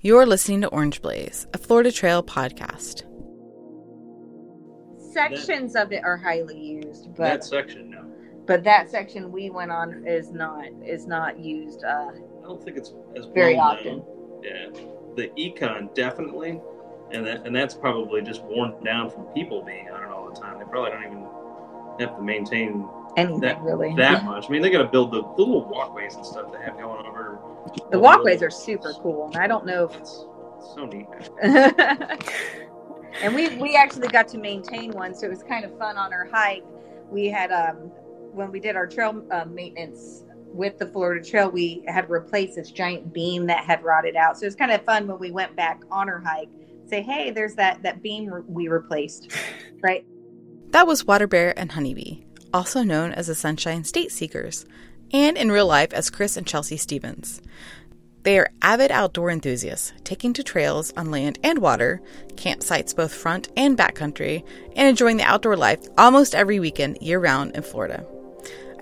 [0.00, 3.02] You're listening to Orange Blaze, a Florida Trail podcast.
[5.12, 8.04] Sections of it are highly used, but that section, no.
[8.46, 11.82] but that section we went on is not is not used.
[11.82, 13.96] Uh, I don't think it's as Very well often.
[13.98, 14.40] known.
[14.44, 14.68] Yeah,
[15.16, 16.60] the econ definitely,
[17.10, 20.40] and that and that's probably just worn down from people being on it all the
[20.40, 20.60] time.
[20.60, 21.26] They probably don't even
[21.98, 23.96] have to maintain anything that really.
[23.96, 24.46] that much.
[24.48, 27.04] I mean, they got to build the, the little walkways and stuff they have going
[27.04, 27.17] over.
[27.90, 30.24] The walkways are super cool, and I don't know It's,
[30.56, 31.06] it's so neat.
[33.22, 36.12] and we we actually got to maintain one, so it was kind of fun on
[36.12, 36.64] our hike.
[37.10, 37.90] We had um
[38.32, 42.70] when we did our trail uh, maintenance with the Florida Trail, we had replaced this
[42.70, 44.38] giant beam that had rotted out.
[44.38, 46.48] So it was kind of fun when we went back on our hike.
[46.86, 49.32] Say, hey, there's that that beam re- we replaced,
[49.82, 50.06] right?
[50.70, 54.66] That was Water Bear and Honeybee, also known as the Sunshine State Seekers,
[55.12, 57.40] and in real life as Chris and Chelsea Stevens.
[58.24, 62.02] They are avid outdoor enthusiasts, taking to trails on land and water,
[62.34, 64.44] campsites both front and backcountry,
[64.76, 68.04] and enjoying the outdoor life almost every weekend year round in Florida.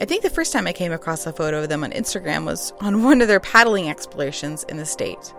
[0.01, 2.73] I think the first time I came across a photo of them on Instagram was
[2.81, 5.33] on one of their paddling explorations in the state.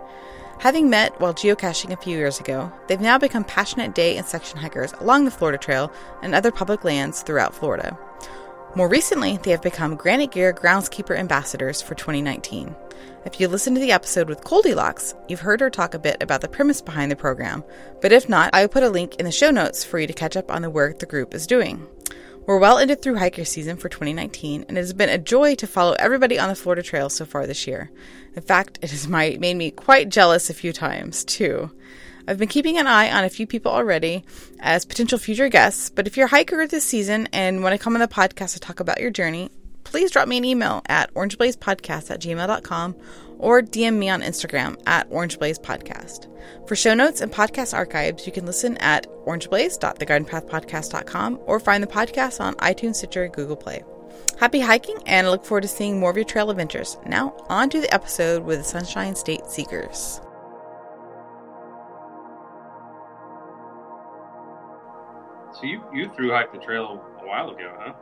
[0.60, 4.58] Having met while geocaching a few years ago, they've now become passionate day and section
[4.58, 7.96] hikers along the Florida Trail and other public lands throughout Florida.
[8.74, 12.76] More recently, they have become Granite Gear Groundskeeper Ambassadors for 2019.
[13.24, 16.42] If you listened to the episode with Goldilocks, you've heard her talk a bit about
[16.42, 17.64] the premise behind the program,
[18.02, 20.12] but if not, I will put a link in the show notes for you to
[20.12, 21.86] catch up on the work the group is doing.
[22.46, 25.66] We're well into through hiker season for 2019, and it has been a joy to
[25.66, 27.90] follow everybody on the Florida Trail so far this year.
[28.36, 31.70] In fact, it has made me quite jealous a few times, too.
[32.28, 34.22] I've been keeping an eye on a few people already
[34.60, 37.94] as potential future guests, but if you're a hiker this season and want to come
[37.94, 39.48] on the podcast to talk about your journey,
[39.84, 42.96] please drop me an email at orangeblazepodcast at gmail.com
[43.38, 46.68] or DM me on Instagram at orangeblazepodcast.
[46.68, 52.42] For show notes and podcast archives, you can listen at orangeblaze.thegardenpathpodcast.com or find the podcast
[52.42, 53.82] on iTunes, Stitcher, Google Play.
[54.38, 56.98] Happy hiking, and I look forward to seeing more of your trail adventures.
[57.06, 60.20] Now, on to the episode with the Sunshine State Seekers.
[65.58, 67.92] So you you through hiked the trail a while ago, huh?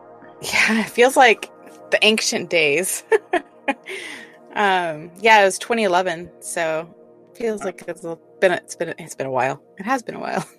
[0.43, 1.51] Yeah, it feels like
[1.91, 3.03] the ancient days.
[4.55, 6.95] um, yeah, it was 2011, so
[7.35, 8.03] feels like it's
[8.41, 9.63] been it's been it's been a while.
[9.79, 10.47] It has been a while.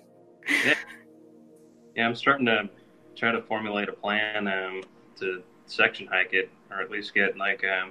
[1.96, 2.70] Yeah, I'm starting to
[3.16, 4.82] try to formulate a plan um,
[5.18, 7.90] to section hike it, or at least get like um,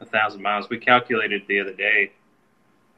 [0.00, 0.68] a thousand miles.
[0.68, 2.10] We calculated the other day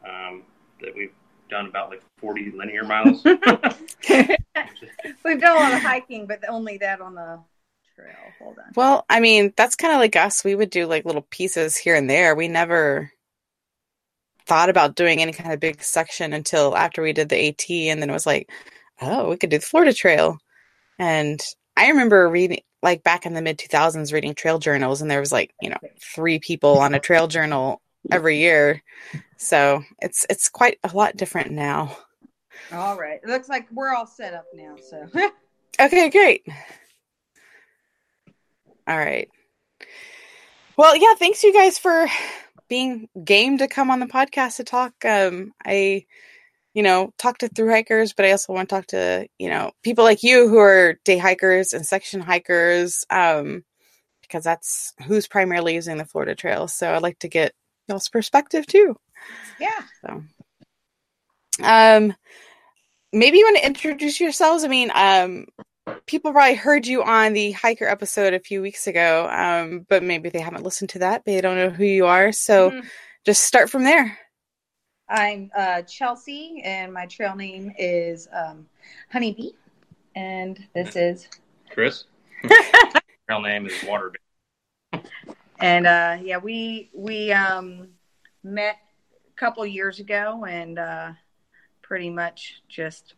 [0.08, 0.44] um,
[0.80, 1.12] that we've
[1.50, 3.22] done about like 40 linear miles.
[5.24, 7.40] We've done a lot of hiking, but only that on the
[7.94, 8.14] trail.
[8.38, 8.72] Hold on.
[8.74, 10.44] Well, I mean, that's kind of like us.
[10.44, 12.34] We would do like little pieces here and there.
[12.34, 13.12] We never
[14.46, 18.00] thought about doing any kind of big section until after we did the AT, and
[18.00, 18.50] then it was like,
[19.00, 20.38] oh, we could do the Florida Trail.
[20.98, 21.40] And
[21.76, 25.32] I remember reading, like back in the mid 2000s, reading trail journals, and there was
[25.32, 28.82] like, you know, three people on a trail journal every year.
[29.36, 31.96] So it's it's quite a lot different now.
[32.72, 33.20] All right.
[33.22, 34.76] It looks like we're all set up now.
[34.76, 35.08] So
[35.80, 36.46] Okay, great.
[38.88, 39.28] All right.
[40.76, 42.06] Well, yeah, thanks you guys for
[42.68, 44.92] being game to come on the podcast to talk.
[45.04, 46.06] Um, I,
[46.72, 49.72] you know, talk to through hikers, but I also want to talk to, you know,
[49.82, 53.64] people like you who are day hikers and section hikers, um,
[54.22, 56.68] because that's who's primarily using the Florida Trail.
[56.68, 57.52] So I'd like to get
[57.88, 58.96] y'all's perspective too.
[59.60, 59.82] yeah.
[60.04, 60.22] So,
[61.64, 62.14] um,
[63.16, 64.62] maybe you want to introduce yourselves.
[64.62, 65.46] I mean, um,
[66.06, 70.28] people probably heard you on the hiker episode a few weeks ago, um, but maybe
[70.28, 71.24] they haven't listened to that.
[71.24, 72.30] But they don't know who you are.
[72.32, 72.86] So, Mhm.
[73.24, 74.18] just start from there.
[75.08, 78.68] I'm uh, Chelsea, and my trail name is um,
[79.10, 79.52] Honeybee,
[80.14, 81.28] and this is
[81.70, 82.04] Chris?
[83.28, 84.16] Real name is Waterbear.
[85.60, 87.88] and uh, yeah, we we um,
[88.42, 88.78] met
[89.28, 91.12] a couple years ago, and uh,
[91.86, 93.14] pretty much just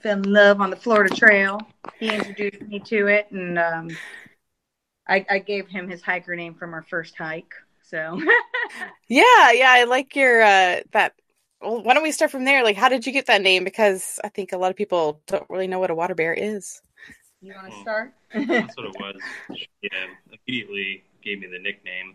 [0.00, 1.60] fell in love on the Florida Trail.
[1.98, 3.88] He introduced me to it, and um,
[5.08, 7.52] I, I gave him his hiker name from our first hike.
[7.82, 8.20] So
[9.08, 11.14] Yeah, yeah, I like your uh, that.
[11.60, 12.62] Well, why don't we start from there?
[12.62, 13.64] Like, how did you get that name?
[13.64, 16.80] Because I think a lot of people don't really know what a water bear is.
[17.42, 18.14] you want to start?
[18.32, 19.22] That's what it was.
[19.82, 20.06] Yeah,
[20.46, 22.14] immediately gave me the nickname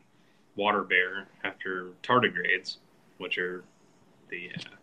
[0.56, 2.78] Water Bear after tardigrades,
[3.18, 3.66] which are
[4.30, 4.76] the uh,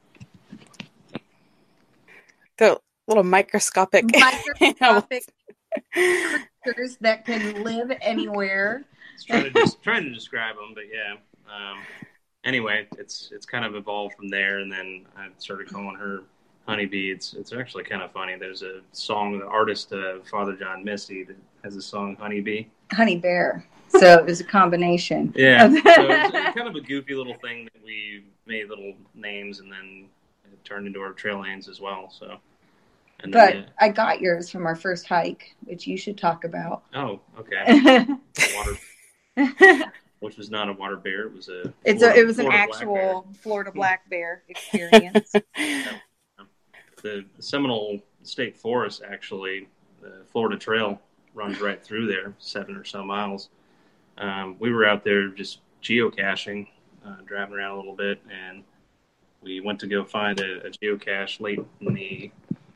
[2.58, 2.78] The
[3.08, 5.24] little microscopic, Microscopic
[5.92, 8.84] creatures that can live anywhere.
[9.14, 11.14] it's trying to just trying to describe them, but yeah.
[11.46, 11.78] Um,
[12.44, 16.22] anyway, it's it's kind of evolved from there, and then I started calling her
[16.66, 17.10] Honeybee.
[17.10, 18.36] It's it's actually kind of funny.
[18.36, 22.64] There's a song, the artist uh, Father John Misty that has a song Honeybee.
[22.92, 23.66] Honey Bear.
[23.88, 25.34] So it was a combination.
[25.36, 25.84] Yeah, so it's,
[26.34, 30.06] it's kind of a goofy little thing that we made little names, and then
[30.64, 32.12] turned into our trail names as well.
[32.16, 32.38] So.
[33.20, 36.82] And But then, I got yours from our first hike, which you should talk about.
[36.94, 38.06] oh, okay.
[38.56, 41.26] Water, which was not a water bear.
[41.26, 41.72] It was a.
[41.84, 45.32] It's a, it was an Florida black actual Florida black bear experience.
[47.02, 49.68] the Seminole State Forest, actually,
[50.00, 51.00] the Florida Trail
[51.34, 53.48] runs right through there, seven or so miles.
[54.18, 56.68] Um, we were out there just geocaching,
[57.06, 58.62] uh, driving around a little bit, and
[59.42, 62.30] we went to go find a, a geocache late in the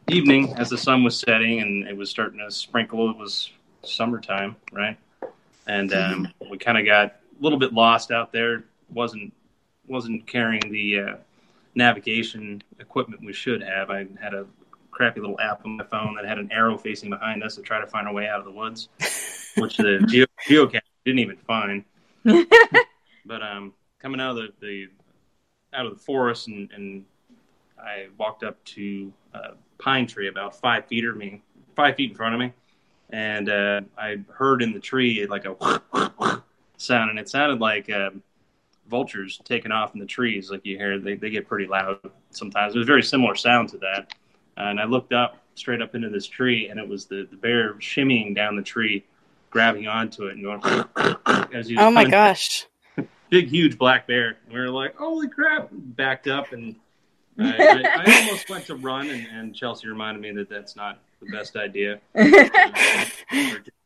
[0.08, 3.10] evening as the sun was setting and it was starting to sprinkle.
[3.10, 3.50] It was
[3.82, 4.96] summertime, right?
[5.66, 8.64] And um, we kind of got a little bit lost out there.
[8.92, 9.32] wasn't
[9.88, 11.16] wasn't carrying the uh,
[11.74, 13.90] navigation equipment we should have.
[13.90, 14.46] I had a
[14.90, 17.80] crappy little app on my phone that had an arrow facing behind us to try
[17.80, 18.88] to find our way out of the woods,
[19.56, 19.98] which the
[20.48, 21.84] geocache didn't even find.
[23.26, 24.86] But um, coming out of the, the
[25.76, 27.04] out of the forest, and, and
[27.78, 31.42] I walked up to a pine tree about five feet of me,
[31.74, 32.52] five feet in front of me,
[33.10, 35.54] and uh, I heard in the tree like a
[36.76, 37.90] sound, and it sounded like.
[37.90, 38.22] Um,
[38.88, 41.98] vultures taking off in the trees like you hear they, they get pretty loud
[42.30, 44.14] sometimes it was very similar sound to that
[44.58, 47.74] and i looked up straight up into this tree and it was the, the bear
[47.74, 49.04] shimmying down the tree
[49.50, 50.60] grabbing onto it and going
[51.52, 52.66] as he oh my coming- gosh.
[53.30, 56.76] Big huge black bear and we were like holy crap backed up and
[57.38, 61.00] I, I, I almost went to run and, and chelsea reminded me that that's not
[61.20, 62.24] the best idea uh,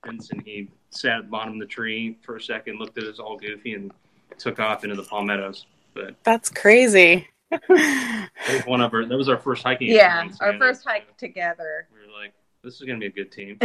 [0.04, 3.18] and he sat at the bottom of the tree for a second looked at us
[3.18, 3.92] all goofy and
[4.38, 7.26] took off into the palmettos but That's crazy.
[7.50, 11.16] that was one of our that was our first hiking yeah, experience our first hike
[11.16, 11.88] together.
[11.92, 12.32] we were like
[12.62, 13.58] this is gonna be a good team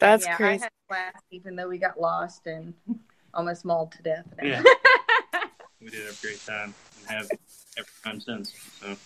[0.00, 0.62] That's yeah, I crazy.
[0.62, 2.74] had a blast, even though we got lost and
[3.34, 4.26] almost mauled to death.
[4.42, 4.62] Yeah.
[5.80, 7.28] we did have a great time and have
[7.76, 8.96] every time since so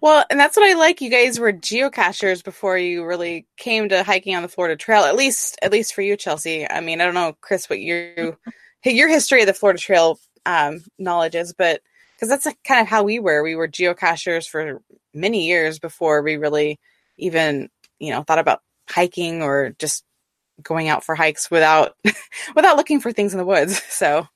[0.00, 1.00] Well, and that's what I like.
[1.00, 5.04] You guys were geocachers before you really came to hiking on the Florida Trail.
[5.04, 6.68] At least, at least for you, Chelsea.
[6.68, 8.36] I mean, I don't know, Chris, what your
[8.84, 11.80] your history of the Florida Trail um, knowledge is, but
[12.14, 13.42] because that's like kind of how we were.
[13.42, 14.82] We were geocachers for
[15.12, 16.78] many years before we really
[17.16, 20.04] even, you know, thought about hiking or just
[20.62, 21.96] going out for hikes without
[22.54, 23.80] without looking for things in the woods.
[23.94, 24.26] So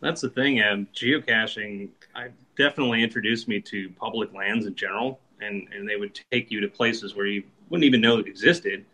[0.00, 0.62] That's the thing.
[0.62, 6.18] Um, geocaching, I definitely introduced me to public lands in general, and and they would
[6.30, 8.84] take you to places where you wouldn't even know it existed.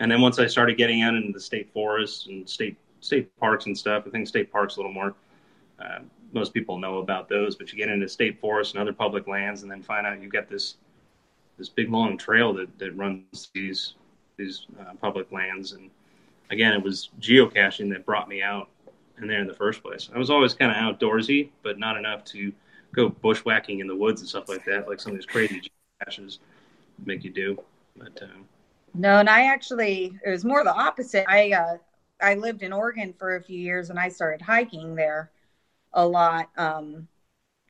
[0.00, 3.66] And then once I started getting out into the state forests and state state parks
[3.66, 5.14] and stuff, I think state parks a little more.
[5.78, 6.00] Uh,
[6.32, 9.62] most people know about those, but you get into state forests and other public lands,
[9.62, 10.76] and then find out you've got this
[11.58, 13.94] this big long trail that that runs these
[14.36, 15.72] these uh, public lands.
[15.72, 15.90] And
[16.50, 18.70] again, it was geocaching that brought me out
[19.20, 20.10] in there in the first place.
[20.14, 22.52] I was always kind of outdoorsy, but not enough to
[22.94, 25.62] go bushwhacking in the woods and stuff like that, like some of these crazy
[26.04, 26.40] caches
[27.04, 27.58] make you do.
[27.96, 28.46] But um,
[28.94, 31.24] No, and I actually it was more the opposite.
[31.28, 31.78] I uh
[32.20, 35.32] I lived in Oregon for a few years and I started hiking there
[35.94, 36.50] a lot.
[36.58, 37.08] Um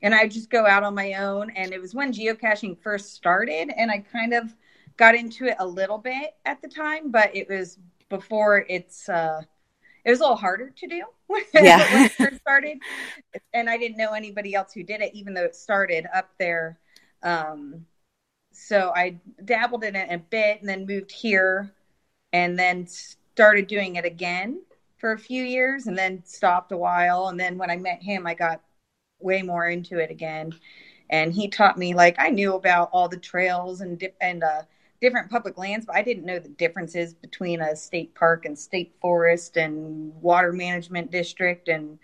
[0.02, 3.72] and I just go out on my own and it was when geocaching first started
[3.76, 4.54] and I kind of
[4.96, 9.42] got into it a little bit at the time, but it was before it's uh
[10.04, 11.78] it was a little harder to do when Yeah.
[11.78, 12.80] it first started.
[13.52, 16.78] And I didn't know anybody else who did it, even though it started up there.
[17.22, 17.86] Um
[18.52, 21.72] so I dabbled in it a bit and then moved here
[22.32, 24.62] and then started doing it again
[24.98, 27.28] for a few years and then stopped a while.
[27.28, 28.62] And then when I met him, I got
[29.20, 30.52] way more into it again.
[31.10, 34.62] And he taught me like I knew about all the trails and dip and uh,
[35.00, 38.94] different public lands, but I didn't know the differences between a state park and state
[39.00, 41.68] forest and water management district.
[41.68, 41.98] And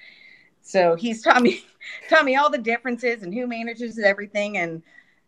[0.61, 1.65] so he's taught me
[2.09, 4.83] taught me all the differences and who manages everything and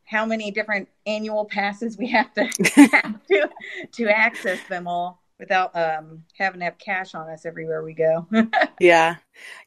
[0.05, 2.49] how many different annual passes we have to
[3.29, 3.51] to,
[3.93, 8.27] to access them all without um, having to have cash on us everywhere we go.
[8.81, 9.17] Yeah.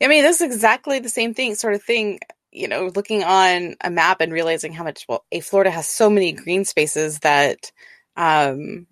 [0.01, 2.19] I mean, this is exactly the same thing, sort of thing,
[2.55, 6.09] you know, looking on a map and realizing how much, well, a Florida has so
[6.09, 7.71] many green spaces that
[8.15, 8.87] um,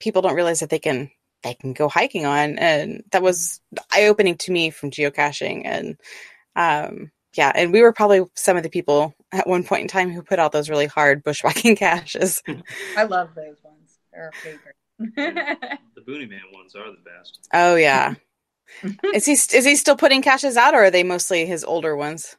[0.00, 1.10] people don't realize that they can
[1.44, 3.60] they can go hiking on and that was
[3.92, 5.96] eye-opening to me from geocaching and
[6.56, 10.10] um yeah and we were probably some of the people at one point in time
[10.10, 12.42] who put out those really hard bushwhacking caches
[12.96, 13.98] I love those ones.
[14.12, 14.74] They're a favorite.
[15.94, 17.48] the Booney Man ones are the best.
[17.54, 18.14] oh yeah
[19.14, 22.36] is he is he still putting caches out, or are they mostly his older ones?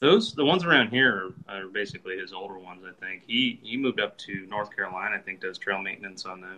[0.00, 2.82] Those the ones around here are, are basically his older ones.
[2.86, 5.16] I think he he moved up to North Carolina.
[5.16, 6.56] I think does trail maintenance on the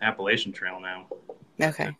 [0.00, 1.06] Appalachian Trail now.
[1.60, 1.94] Okay.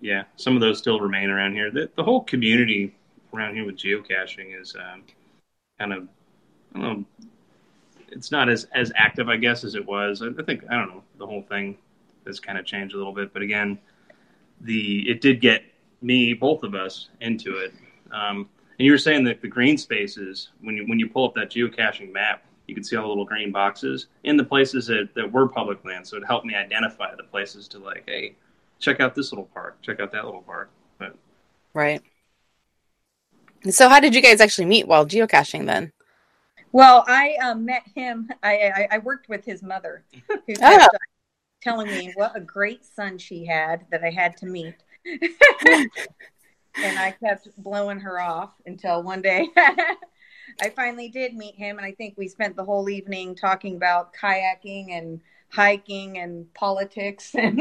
[0.00, 1.70] Yeah, some of those still remain around here.
[1.70, 2.96] The, the whole community
[3.34, 5.02] around here with geocaching is um,
[5.78, 6.08] kind of
[6.74, 7.04] I don't know.
[8.08, 10.22] It's not as as active, I guess, as it was.
[10.22, 11.04] I, I think I don't know.
[11.18, 11.78] The whole thing
[12.26, 13.78] has kind of changed a little bit, but again,
[14.62, 15.62] the it did get
[16.02, 17.72] me, both of us, into it.
[18.10, 18.48] Um,
[18.80, 21.50] and you were saying that the green spaces, when you when you pull up that
[21.50, 25.30] geocaching map, you can see all the little green boxes in the places that, that
[25.30, 26.06] were public land.
[26.06, 28.36] So it helped me identify the places to like, hey,
[28.78, 30.70] check out this little park, check out that little park.
[30.96, 31.14] But
[31.74, 32.00] right.
[33.68, 35.92] So how did you guys actually meet while geocaching then?
[36.72, 38.30] Well, I um, met him.
[38.42, 40.04] I, I, I worked with his mother,
[40.46, 40.98] who kept Oh.
[41.60, 44.76] telling me what a great son she had that I had to meet.
[46.76, 49.48] and I kept blowing her off until one day
[50.60, 51.78] I finally did meet him.
[51.78, 57.34] And I think we spent the whole evening talking about kayaking and hiking and politics
[57.34, 57.60] and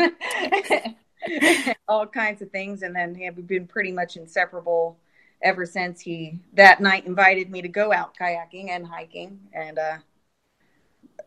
[1.87, 2.81] all kinds of things.
[2.81, 4.97] And then yeah, we've been pretty much inseparable
[5.41, 9.39] ever since he that night invited me to go out kayaking and hiking.
[9.53, 9.97] And uh,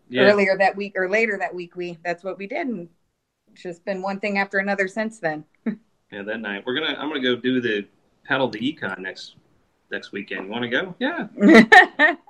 [0.09, 2.67] yeah, earlier that week or later that week, we that's what we did.
[2.67, 2.89] And
[3.53, 5.45] it's just been one thing after another since then.
[6.13, 7.87] Yeah, that night we're gonna I'm gonna go do the
[8.25, 9.37] paddle the econ next
[9.91, 10.47] next weekend.
[10.47, 10.95] You want to go?
[10.99, 12.15] Yeah.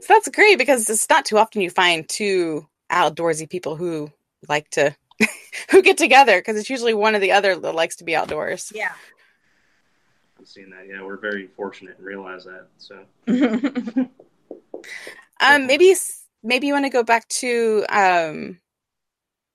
[0.00, 4.10] So that's great because it's not too often you find two outdoorsy people who
[4.48, 4.96] like to
[5.70, 8.72] who get together because it's usually one or the other that likes to be outdoors.
[8.74, 8.90] yeah.
[10.38, 10.88] I'm seeing that.
[10.88, 12.66] Yeah, we're very fortunate and realize that.
[12.78, 13.04] So
[15.40, 15.94] Um, maybe
[16.42, 18.58] maybe you want to go back to um,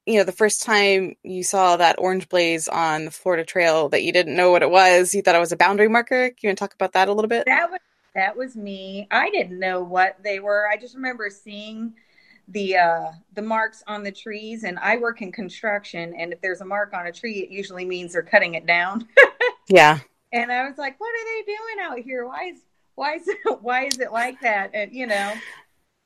[0.05, 4.03] you know, the first time you saw that orange blaze on the Florida Trail that
[4.03, 5.15] you didn't know what it was.
[5.15, 6.29] You thought it was a boundary marker.
[6.29, 7.45] Can you want to talk about that a little bit?
[7.47, 7.79] that was
[8.13, 9.07] that was me.
[9.11, 10.67] I didn't know what they were.
[10.71, 11.93] I just remember seeing
[12.47, 16.61] the uh the marks on the trees and I work in construction and if there's
[16.61, 19.07] a mark on a tree it usually means they're cutting it down.
[19.67, 19.97] Yeah.
[20.31, 22.27] and I was like, what are they doing out here?
[22.27, 22.59] Why is
[22.93, 24.69] why is it why is it like that?
[24.75, 25.33] And you know,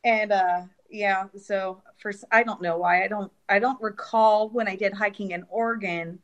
[0.05, 4.67] and uh yeah, so first I don't know why I don't I don't recall when
[4.67, 6.19] I did hiking in Oregon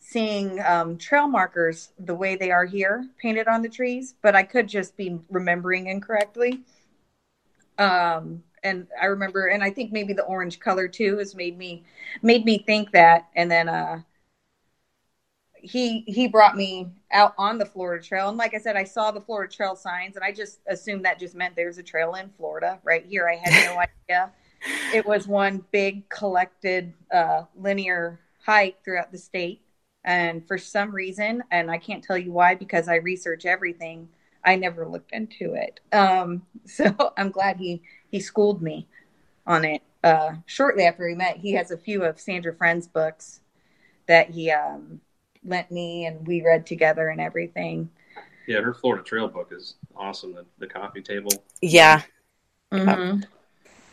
[0.00, 4.42] seeing um, trail markers the way they are here painted on the trees, but I
[4.42, 6.62] could just be remembering incorrectly.
[7.78, 11.84] Um, and I remember, and I think maybe the orange color too has made me
[12.22, 13.28] made me think that.
[13.36, 14.02] And then uh,
[15.62, 19.10] he he brought me out on the Florida Trail, and like I said, I saw
[19.10, 22.30] the Florida Trail signs, and I just assumed that just meant there's a trail in
[22.36, 23.28] Florida right here.
[23.28, 24.32] I had no idea
[24.94, 29.62] it was one big collected uh, linear hike throughout the state.
[30.04, 34.08] And for some reason, and I can't tell you why, because I research everything,
[34.44, 35.80] I never looked into it.
[35.92, 38.88] Um, so I'm glad he he schooled me
[39.46, 39.82] on it.
[40.02, 43.40] Uh, shortly after we met, he has a few of Sandra Friend's books
[44.06, 45.00] that he um,
[45.44, 47.90] lent me, and we read together and everything.
[48.46, 50.34] yeah, her Florida Trail book is awesome.
[50.34, 51.30] The the coffee table.
[51.62, 52.02] Yeah.
[52.72, 53.24] Mhm.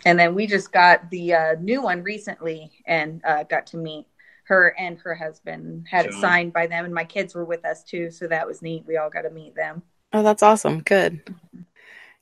[0.05, 4.07] And then we just got the uh, new one recently and uh, got to meet
[4.43, 5.85] her and her husband.
[5.89, 8.61] Had it signed by them, and my kids were with us too, so that was
[8.61, 8.85] neat.
[8.87, 9.83] We all got to meet them.
[10.13, 10.81] Oh, that's awesome.
[10.81, 11.35] Good.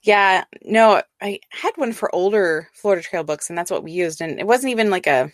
[0.01, 4.21] Yeah, no, I had one for older Florida Trail books, and that's what we used.
[4.21, 5.31] And it wasn't even like a.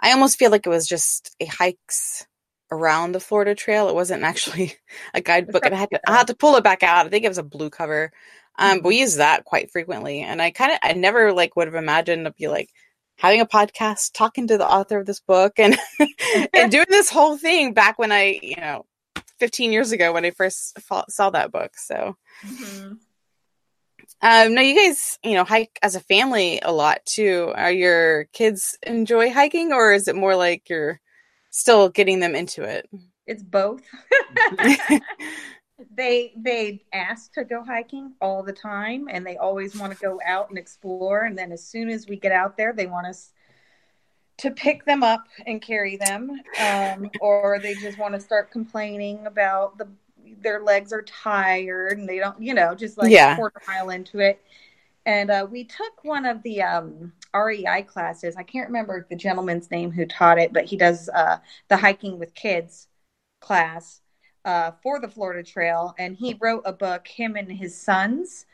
[0.00, 2.26] I almost feel like it was just a hikes
[2.70, 3.88] around the Florida Trail.
[3.88, 4.74] It wasn't actually
[5.14, 7.06] a guidebook, and I had to I had to pull it back out.
[7.06, 8.12] I think it was a blue cover.
[8.58, 11.68] Um, but we use that quite frequently, and I kind of I never like would
[11.68, 12.70] have imagined to be like
[13.18, 15.76] having a podcast, talking to the author of this book, and
[16.54, 18.86] and doing this whole thing back when I you know
[19.38, 20.78] 15 years ago when I first
[21.10, 21.72] saw that book.
[21.76, 22.16] So,
[24.22, 27.52] um, no, you guys, you know, hike as a family a lot too.
[27.54, 31.00] Are your kids enjoy hiking, or is it more like you're
[31.58, 32.88] still getting them into it?
[33.26, 33.82] It's both.
[35.94, 40.20] they they ask to go hiking all the time, and they always want to go
[40.26, 41.24] out and explore.
[41.24, 43.32] And then as soon as we get out there, they want us
[44.38, 49.26] to pick them up and carry them, um, or they just want to start complaining
[49.26, 49.88] about the
[50.40, 53.32] their legs are tired and they don't, you know, just like Yeah.
[53.32, 54.42] a quarter mile into it.
[55.06, 58.36] And uh, we took one of the um, REI classes.
[58.36, 61.38] I can't remember the gentleman's name who taught it, but he does uh,
[61.68, 62.88] the hiking with kids
[63.40, 64.00] class
[64.44, 65.94] uh, for the Florida Trail.
[65.98, 68.46] And he wrote a book, him and his sons.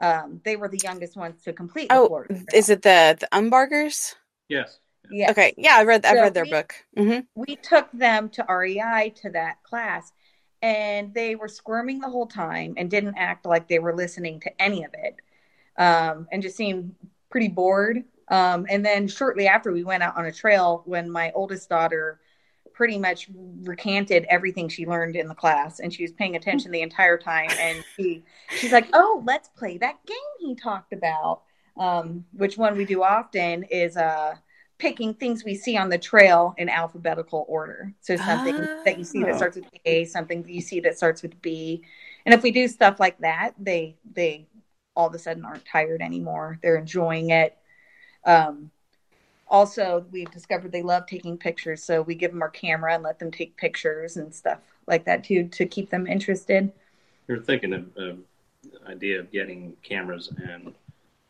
[0.00, 2.46] Um, they were the youngest ones to complete the Oh, Florida Trail.
[2.52, 4.14] is it the the Umbargers?
[4.48, 4.78] Yes.
[5.10, 5.30] Yeah.
[5.30, 5.54] Okay.
[5.56, 6.04] Yeah, I read.
[6.04, 6.74] I've So read their we- book.
[6.96, 10.12] hmm we took them to REI to that class
[10.62, 14.62] and they were squirming the whole time and didn't act like they were listening to
[14.62, 15.16] any of it
[15.76, 16.94] um, and just seemed
[17.30, 21.30] pretty bored um, and then shortly after we went out on a trail when my
[21.34, 22.20] oldest daughter
[22.72, 23.28] pretty much
[23.64, 27.48] recanted everything she learned in the class and she was paying attention the entire time
[27.58, 28.22] and she
[28.58, 31.42] she's like oh let's play that game he talked about
[31.78, 34.34] um, which one we do often is uh
[34.78, 37.94] picking things we see on the trail in alphabetical order.
[38.00, 39.36] So something that you see that Oh.
[39.38, 41.82] starts with A, something that you see that starts with B.
[42.26, 44.48] And if we do stuff like that, they they
[44.94, 46.58] all of a sudden aren't tired anymore.
[46.62, 47.56] They're enjoying it.
[48.26, 48.70] Um,
[49.48, 53.18] also, we've discovered they love taking pictures, so we give them our camera and let
[53.18, 56.72] them take pictures and stuff like that too to keep them interested.
[57.28, 58.16] You're thinking of uh,
[58.62, 60.74] the idea of getting cameras and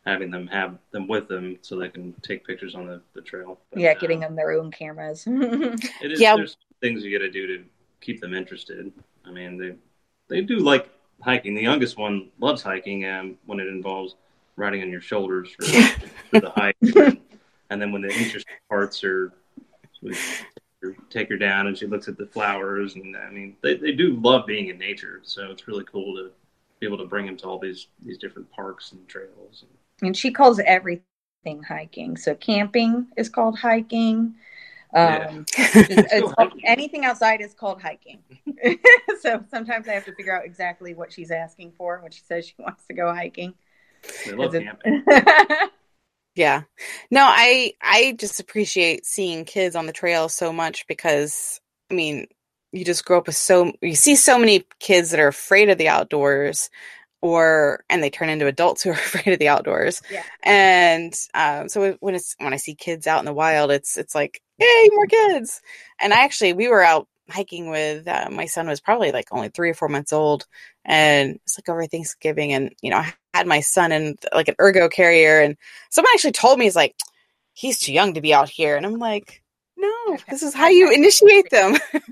[0.05, 3.59] having them have them with them so they can take pictures on the, the trail.
[3.71, 5.27] But, yeah, uh, getting them their own cameras.
[5.27, 6.35] It is, Yeah.
[6.35, 7.63] There's things you got to do to
[8.01, 8.91] keep them interested.
[9.25, 9.75] I mean, they
[10.29, 10.89] they do like
[11.21, 11.55] hiking.
[11.55, 14.15] The youngest one loves hiking, um, when it involves
[14.55, 15.65] riding on your shoulders for,
[16.29, 16.77] for the hike.
[17.69, 19.33] and then when the interesting parts are,
[20.01, 20.15] we
[21.09, 22.95] take her down and she looks at the flowers.
[22.95, 25.21] And I mean, they, they do love being in nature.
[25.23, 26.31] So it's really cool to
[26.79, 29.65] be able to bring them to all these these different parks and trails.
[30.01, 31.03] and she calls everything
[31.67, 32.15] hiking.
[32.17, 34.35] So camping is called hiking.
[34.93, 35.27] Yeah.
[35.29, 35.75] Um, it's-
[36.11, 38.19] it's called- anything outside is called hiking.
[39.21, 42.45] so sometimes I have to figure out exactly what she's asking for when she says
[42.47, 43.53] she wants to go hiking.
[44.25, 45.03] They love it- camping.
[46.37, 46.63] Yeah.
[47.09, 52.27] No, I I just appreciate seeing kids on the trail so much because I mean,
[52.71, 55.79] you just grow up with so you see so many kids that are afraid of
[55.79, 56.69] the outdoors
[57.21, 60.01] or and they turn into adults who are afraid of the outdoors.
[60.11, 60.23] Yeah.
[60.43, 64.13] And um so when it's when I see kids out in the wild, it's it's
[64.13, 65.61] like, "Yay, more kids."
[65.99, 69.49] And I actually we were out hiking with uh, my son was probably like only
[69.49, 70.45] 3 or 4 months old
[70.85, 74.55] and it's like over Thanksgiving and you know, I had my son in like an
[74.59, 75.55] ergo carrier and
[75.89, 76.95] someone actually told me he's like
[77.53, 79.43] he's too young to be out here and i'm like
[79.77, 81.75] no this is how you initiate them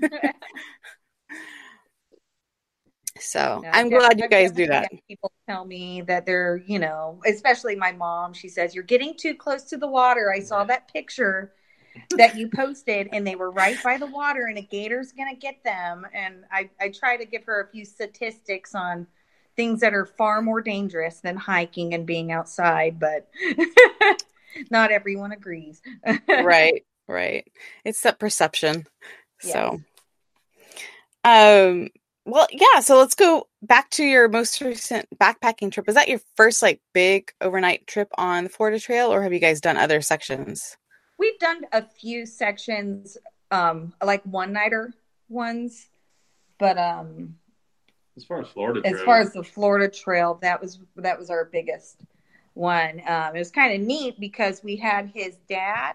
[3.18, 7.20] so No, i'm glad you guys do that People tell me that they're, you know,
[7.26, 8.34] especially my mom.
[8.34, 10.32] She says you're getting too close to the water.
[10.32, 11.52] I saw that picture
[12.16, 15.62] that you posted, and they were right by the water, and a gator's gonna get
[15.64, 16.04] them.
[16.12, 19.06] And I, I try to give her a few statistics on
[19.56, 23.28] things that are far more dangerous than hiking and being outside, but
[24.70, 25.80] not everyone agrees.
[26.28, 27.46] right right
[27.84, 28.84] it's that perception
[29.44, 29.52] Yes.
[29.52, 29.80] so
[31.24, 31.88] um
[32.24, 36.20] well yeah so let's go back to your most recent backpacking trip was that your
[36.36, 40.00] first like big overnight trip on the florida trail or have you guys done other
[40.00, 40.76] sections
[41.18, 43.16] We've done a few sections,
[43.50, 44.92] um, like one nighter
[45.28, 45.88] ones,
[46.58, 47.36] but um,
[48.16, 51.44] As far as Florida as far as the Florida Trail, that was that was our
[51.44, 52.00] biggest
[52.54, 53.02] one.
[53.06, 55.94] Um, it was kind of neat because we had his dad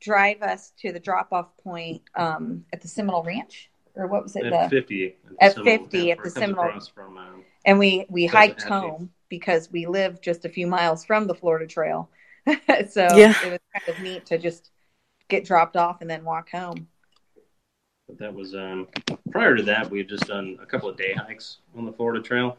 [0.00, 4.34] drive us to the drop off point um, at the Seminole Ranch, or what was
[4.34, 4.44] it?
[4.46, 8.62] at The, 50 At Seminole 50 at the Seminole- from um, and we we hiked
[8.62, 8.74] have to.
[8.80, 12.10] home because we live just a few miles from the Florida Trail,
[12.90, 13.32] so Yeah.
[13.44, 14.70] it was kind of neat to just
[15.28, 16.88] get dropped off and then walk home.
[18.12, 18.88] But that was um,
[19.30, 19.90] prior to that.
[19.90, 22.58] We had just done a couple of day hikes on the Florida Trail.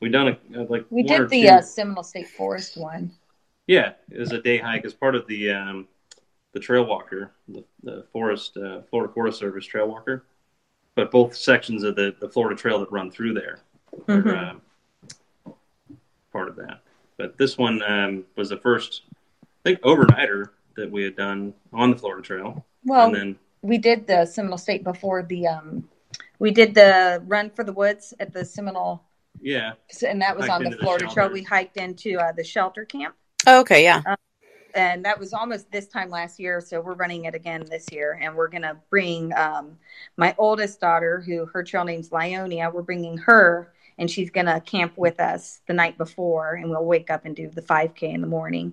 [0.00, 3.10] We done a, uh, like We did the uh, Seminole State Forest one.
[3.66, 5.88] yeah, it was a day hike as part of the um,
[6.52, 10.24] the Trail Walker, the, the Forest uh, Florida Forest Service Trail Walker.
[10.96, 13.60] But both sections of the, the Florida Trail that run through there
[14.06, 14.50] are Mhm.
[14.50, 15.54] um,
[16.30, 16.82] part of that.
[17.16, 19.04] But this one um, was the first,
[19.64, 23.78] I think, overnighter that we had done on the Florida Trail, Well, and then we
[23.78, 25.88] did the Seminole State before the um,
[26.38, 29.02] we did the Run for the Woods at the Seminole,
[29.40, 29.72] yeah,
[30.06, 31.30] and that was Hiked on the into the Florida Trail.
[31.30, 33.14] We hiked into uh, the shelter camp,
[33.46, 34.02] oh, okay yeah
[34.74, 36.60] and that was almost this time last year.
[36.60, 39.78] So we're running it again this year, and we're gonna bring um,
[40.16, 42.72] my oldest daughter, who her trail name's Lyonia.
[42.72, 47.10] We're bringing her, and she's gonna camp with us the night before, and we'll wake
[47.10, 48.72] up and do the 5K in the morning.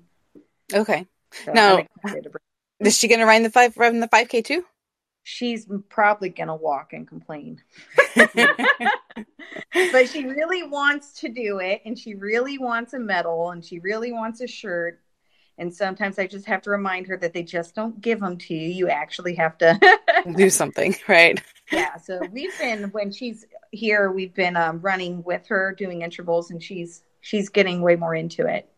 [0.73, 1.07] okay
[1.45, 1.77] So No.
[1.77, 2.41] I'm excited to bring-
[2.79, 4.65] is she gonna run the five run the 5k too
[5.27, 7.61] she's probably gonna walk and complain.
[8.15, 13.79] but she really wants to do it and she really wants a medal and she
[13.79, 15.01] really wants a shirt
[15.57, 18.53] and sometimes i just have to remind her that they just don't give them to
[18.53, 19.79] you you actually have to
[20.35, 25.45] do something right yeah so we've been when she's here we've been um, running with
[25.47, 28.69] her doing intervals and she's she's getting way more into it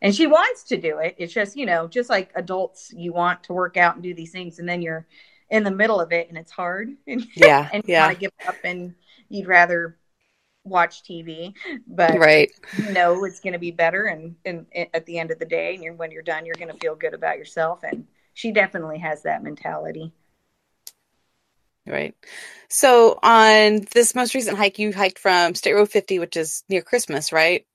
[0.00, 1.16] and she wants to do it.
[1.18, 4.30] It's just, you know, just like adults, you want to work out and do these
[4.30, 5.06] things, and then you're
[5.50, 6.90] in the middle of it and it's hard.
[7.34, 7.68] Yeah.
[7.72, 8.06] and you yeah.
[8.06, 8.94] want to give up and
[9.28, 9.96] you'd rather
[10.64, 11.54] watch TV,
[11.86, 12.50] but Right.
[12.72, 14.06] you know it's going to be better.
[14.06, 16.54] And, and, and at the end of the day, and you're, when you're done, you're
[16.54, 17.82] going to feel good about yourself.
[17.82, 20.12] And she definitely has that mentality.
[21.86, 22.14] Right.
[22.68, 26.82] So on this most recent hike, you hiked from State Road 50, which is near
[26.82, 27.66] Christmas, right?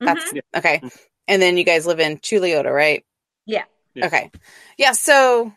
[0.00, 0.40] That's Mhm.
[0.56, 0.82] okay.
[1.26, 3.04] And then you guys live in Chuluota, right?
[3.44, 3.64] Yeah.
[3.94, 4.06] Yeah.
[4.06, 4.30] Okay.
[4.78, 4.92] Yeah.
[4.92, 5.52] So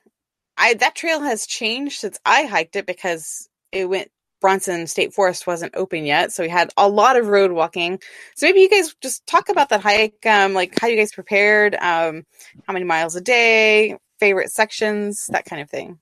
[0.60, 5.48] I that trail has changed since I hiked it because it went Bronson State Forest
[5.48, 8.00] wasn't open yet, so we had a lot of road walking.
[8.36, 11.76] So maybe you guys just talk about that hike, um, like how you guys prepared,
[11.76, 12.26] um,
[12.66, 16.00] how many miles a day, favorite sections, that kind of thing.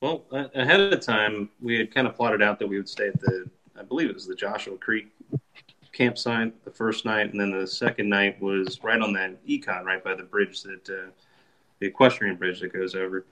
[0.00, 3.20] Well, ahead of time, we had kind of plotted out that we would stay at
[3.20, 5.08] the, I believe it was the Joshua Creek
[5.92, 10.02] campsite the first night, and then the second night was right on that econ, right
[10.02, 11.10] by the bridge that, uh,
[11.82, 13.26] the equestrian bridge that goes over.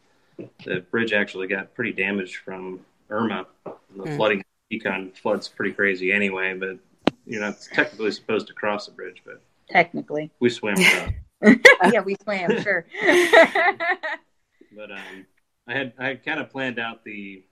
[0.65, 3.47] The bridge actually got pretty damaged from Irma.
[3.65, 4.17] The Hmm.
[4.17, 6.79] flooding econ floods pretty crazy anyway, but
[7.27, 10.33] you're not technically supposed to cross the bridge, but Technically.
[10.41, 10.75] we swam
[11.93, 12.85] yeah, we swam, sure.
[14.77, 15.25] but um,
[15.69, 17.45] I had I had kind of planned out the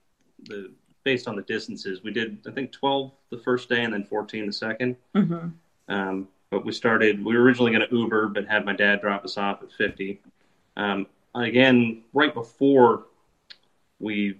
[0.49, 0.69] the
[1.05, 2.03] based on the distances.
[2.03, 4.97] We did I think twelve the first day and then fourteen the second.
[5.15, 5.47] hmm
[5.87, 7.23] Um, but we started.
[7.23, 10.19] We were originally going to Uber, but had my dad drop us off at fifty.
[10.79, 13.05] Um, again, right before
[13.99, 14.39] we,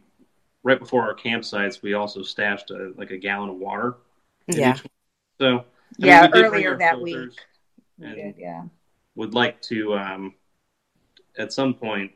[0.63, 3.97] right before our campsites, we also stashed a, like a gallon of water.
[4.47, 4.77] Yeah.
[5.37, 5.63] So I mean,
[5.97, 7.31] Yeah, we earlier that week.
[7.97, 8.63] We did, yeah.
[9.15, 10.33] would like to um,
[11.37, 12.11] at some point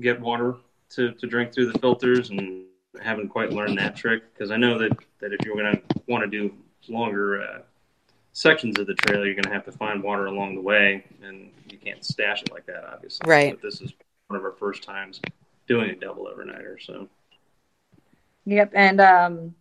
[0.00, 0.56] get water
[0.90, 2.64] to, to drink through the filters and
[3.02, 6.22] haven't quite learned that trick because I know that, that if you're going to want
[6.22, 6.54] to do
[6.88, 7.58] longer uh,
[8.36, 11.50] sections of the trail, you're going to have to find water along the way and
[11.70, 13.28] you can't stash it like that, obviously.
[13.28, 13.52] Right.
[13.52, 13.94] But this is
[14.28, 15.22] one of our first times
[15.66, 16.76] doing a double overnighter.
[16.84, 17.08] So
[18.44, 19.54] Yep, and um,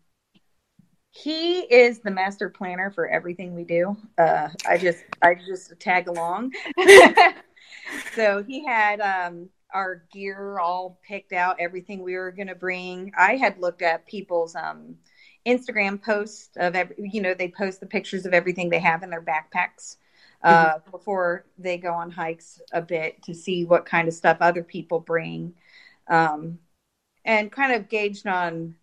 [1.11, 3.97] he is the master planner for everything we do.
[4.17, 6.51] Uh, I just I just tag along.
[8.15, 13.11] so he had um, our gear all picked out, everything we were going to bring.
[13.17, 14.97] I had looked at people's um,
[15.45, 19.09] Instagram posts of every, you know, they post the pictures of everything they have in
[19.09, 19.97] their backpacks
[20.43, 24.63] uh, before they go on hikes a bit to see what kind of stuff other
[24.63, 25.53] people bring.
[26.07, 26.59] Um,
[27.25, 28.75] and kind of gauged on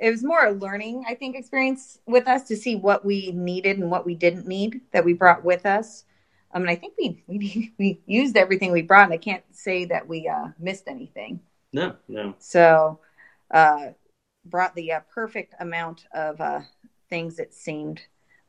[0.00, 3.78] it was more a learning i think experience with us to see what we needed
[3.78, 6.04] and what we didn't need that we brought with us
[6.52, 9.84] i mean i think we we, we used everything we brought and i can't say
[9.84, 11.40] that we uh, missed anything
[11.72, 12.34] no, no.
[12.38, 12.98] so
[13.52, 13.90] uh,
[14.44, 16.60] brought the uh, perfect amount of uh,
[17.08, 18.02] things it seemed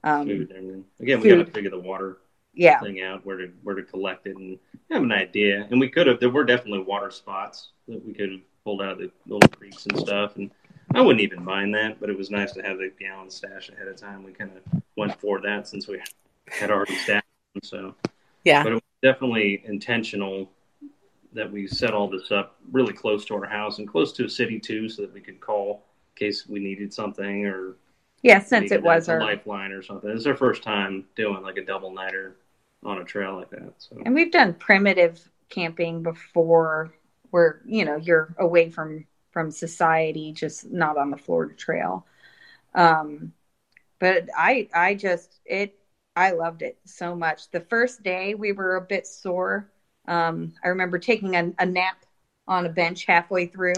[0.03, 0.85] um, Food and everything.
[0.99, 2.17] Again, we got to figure the water
[2.53, 4.59] yeah thing out, where to where to collect it, and
[4.91, 5.67] have an idea.
[5.69, 6.19] And we could have.
[6.19, 9.85] There were definitely water spots that we could have pulled out of the little creeks
[9.85, 10.35] and stuff.
[10.35, 10.51] And
[10.93, 13.87] I wouldn't even mind that, but it was nice to have the gallon stash ahead
[13.87, 14.23] of time.
[14.23, 16.01] We kind of went for that since we
[16.47, 17.61] had already stashed them.
[17.63, 17.95] So,
[18.43, 18.63] Yeah.
[18.63, 20.49] but it was definitely intentional
[21.33, 24.29] that we set all this up really close to our house and close to a
[24.29, 27.75] city too, so that we could call in case we needed something or
[28.21, 30.09] yeah since it was a our lifeline or something.
[30.09, 32.37] It's our first time doing like a double nighter
[32.83, 33.73] on a trail like that.
[33.77, 35.19] So and we've done primitive
[35.49, 36.93] camping before
[37.33, 42.05] where you know you're away from from society just not on the florida trail
[42.75, 43.33] um
[43.99, 45.77] but i i just it
[46.15, 49.69] i loved it so much the first day we were a bit sore
[50.07, 51.97] um i remember taking a, a nap
[52.47, 53.73] on a bench halfway through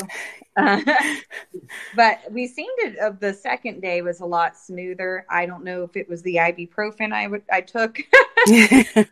[0.57, 0.81] uh,
[1.95, 5.83] but we seemed to of the second day was a lot smoother i don't know
[5.83, 7.99] if it was the ibuprofen i would i took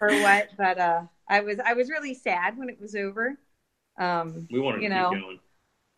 [0.01, 3.37] or what but uh i was i was really sad when it was over
[3.99, 5.39] um we wanted you to know, keep going.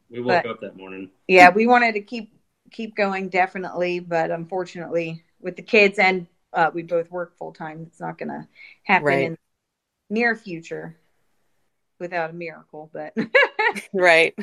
[0.10, 1.10] We woke but- up that morning.
[1.28, 2.34] yeah we wanted to keep
[2.72, 7.86] keep going definitely but unfortunately with the kids and uh we both work full time
[7.88, 8.48] it's not gonna
[8.84, 9.24] happen Right.
[9.26, 9.38] in the
[10.10, 10.98] near future
[12.00, 13.14] without a miracle but
[13.94, 14.36] right.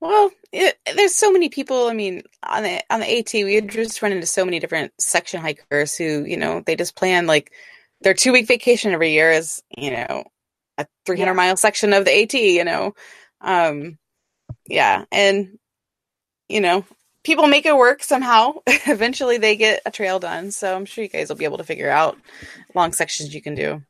[0.00, 1.86] Well, it, there's so many people.
[1.88, 5.40] I mean, on the on the AT, we just run into so many different section
[5.40, 7.52] hikers who, you know, they just plan like
[8.02, 10.24] their two week vacation every year is, you know,
[10.78, 11.36] a 300 Yeah.
[11.36, 12.56] mile section of the AT.
[12.56, 12.94] You know,
[13.40, 13.98] um,
[14.68, 15.58] yeah, and
[16.48, 16.84] you know,
[17.24, 18.54] people make it work somehow.
[18.66, 20.50] Eventually, they get a trail done.
[20.50, 22.18] So I'm sure you guys will be able to figure out
[22.74, 23.82] long sections you can do.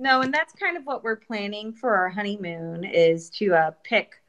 [0.00, 4.22] No, and that's kind of what we're planning for our honeymoon is to uh, pick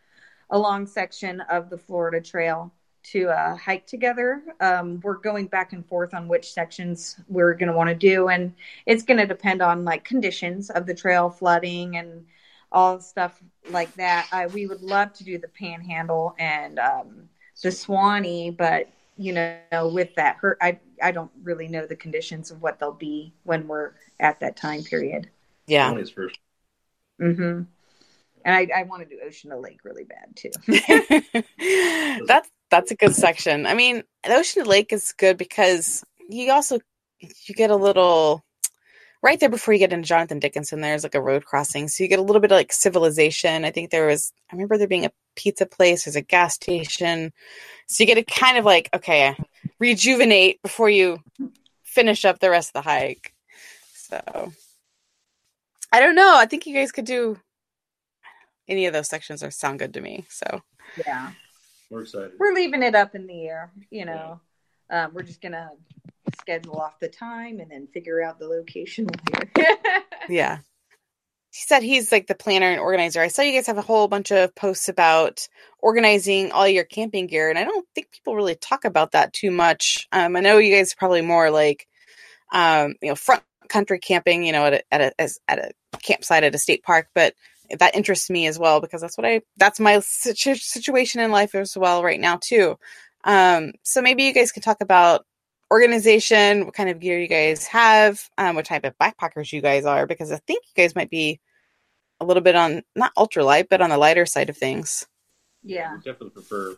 [0.49, 4.43] a long section of the Florida Trail to uh, hike together.
[4.59, 8.27] Um, we're going back and forth on which sections we're going to want to do,
[8.27, 8.53] and
[8.85, 12.25] it's going to depend on like conditions of the trail, flooding, and
[12.73, 14.27] all stuff like that.
[14.33, 17.29] I, we would love to do the Panhandle and um,
[17.63, 22.51] the Suwannee, but you know, with that hurt, I I don't really know the conditions
[22.51, 25.29] of what they'll be when we're at that time period.
[25.67, 25.93] Yeah.
[26.13, 26.39] first.
[27.21, 27.63] Mm-hmm.
[28.43, 30.51] And I, I want to do Ocean to Lake really bad too.
[32.27, 33.65] that's that's a good section.
[33.65, 36.79] I mean, Ocean to Lake is good because you also
[37.19, 38.43] you get a little
[39.21, 40.81] right there before you get into Jonathan Dickinson.
[40.81, 43.65] There's like a road crossing, so you get a little bit of like civilization.
[43.65, 46.05] I think there was I remember there being a pizza place.
[46.05, 47.31] There's a gas station,
[47.87, 49.35] so you get to kind of like okay,
[49.79, 51.19] rejuvenate before you
[51.83, 53.33] finish up the rest of the hike.
[53.93, 54.53] So
[55.91, 56.35] I don't know.
[56.35, 57.39] I think you guys could do
[58.67, 60.25] any of those sections or sound good to me.
[60.29, 60.61] So
[61.05, 61.31] yeah,
[61.89, 62.31] we're excited.
[62.39, 63.71] We're leaving it up in the air.
[63.89, 64.39] You know,
[64.89, 65.05] yeah.
[65.05, 65.71] um, we're just gonna
[66.39, 69.51] schedule off the time and then figure out the location later.
[70.29, 70.59] yeah.
[71.53, 73.19] He said he's like the planner and organizer.
[73.19, 75.49] I saw you guys have a whole bunch of posts about
[75.79, 79.51] organizing all your camping gear, and I don't think people really talk about that too
[79.51, 80.07] much.
[80.13, 81.87] Um, I know you guys are probably more like,
[82.53, 86.43] um, you know, front country camping, you know, at a, at a at a campsite
[86.43, 87.33] at a state park, but
[87.79, 91.55] that interests me as well because that's what I that's my situ- situation in life
[91.55, 92.77] as well right now too.
[93.23, 95.25] Um, so maybe you guys could talk about
[95.71, 99.85] organization, what kind of gear you guys have, um, what type of backpackers you guys
[99.85, 101.39] are, because I think you guys might be
[102.19, 105.07] a little bit on not ultralight, but on the lighter side of things.
[105.63, 106.77] Yeah, definitely prefer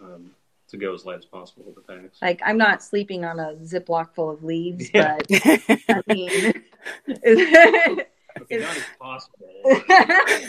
[0.00, 0.30] um,
[0.72, 2.18] to go as light as possible with the packs.
[2.20, 5.18] Like I'm not sleeping on a ziploc full of leaves, yeah.
[5.28, 5.40] but
[5.88, 6.52] I mean.
[8.40, 9.36] Okay, not as possible,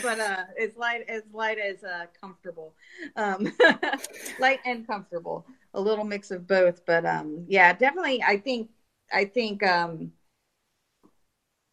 [0.02, 2.74] but, uh, as light as light as uh, comfortable,
[3.14, 3.52] um,
[4.40, 5.46] light and comfortable.
[5.74, 8.22] A little mix of both, but um, yeah, definitely.
[8.22, 8.70] I think
[9.12, 10.12] I think um,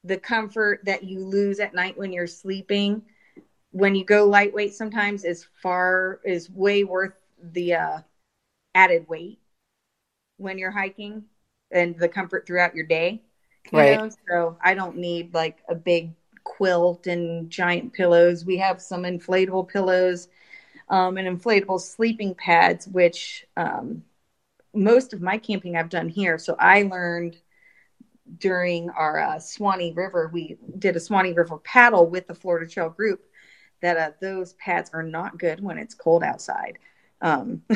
[0.03, 3.03] the comfort that you lose at night when you're sleeping,
[3.71, 7.99] when you go lightweight, sometimes is far is way worth the uh,
[8.73, 9.39] added weight
[10.37, 11.23] when you're hiking
[11.71, 13.21] and the comfort throughout your day.
[13.71, 13.99] You right.
[14.01, 14.09] Know?
[14.27, 16.11] So I don't need like a big
[16.43, 18.45] quilt and giant pillows.
[18.45, 20.27] We have some inflatable pillows
[20.89, 24.03] um, and inflatable sleeping pads, which um,
[24.73, 26.37] most of my camping I've done here.
[26.37, 27.37] So I learned
[28.37, 32.89] during our uh, Suwannee River, we did a Suwannee River paddle with the Florida Trail
[32.89, 33.21] group
[33.81, 36.77] that uh, those pads are not good when it's cold outside.
[37.21, 37.61] Um,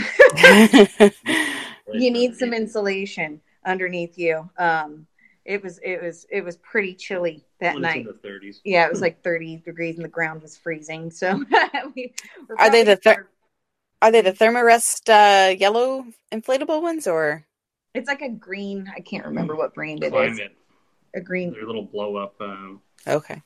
[1.93, 4.49] you need some insulation underneath you.
[4.57, 5.07] Um,
[5.45, 8.05] it was it was it was pretty chilly that night.
[8.05, 8.59] the 30s.
[8.63, 11.11] Yeah, it was like 30 degrees and the ground was freezing.
[11.11, 11.43] So
[11.95, 12.13] we
[12.57, 13.29] are they the ther-
[14.01, 17.45] are they the Thermarest uh, yellow inflatable ones or?
[17.93, 18.91] It's like a green.
[18.93, 20.31] I can't remember what brand it Klymit.
[20.33, 20.39] is.
[21.15, 21.53] A green.
[21.53, 22.35] They're a little blow up.
[22.41, 22.81] Um...
[23.07, 23.41] Okay.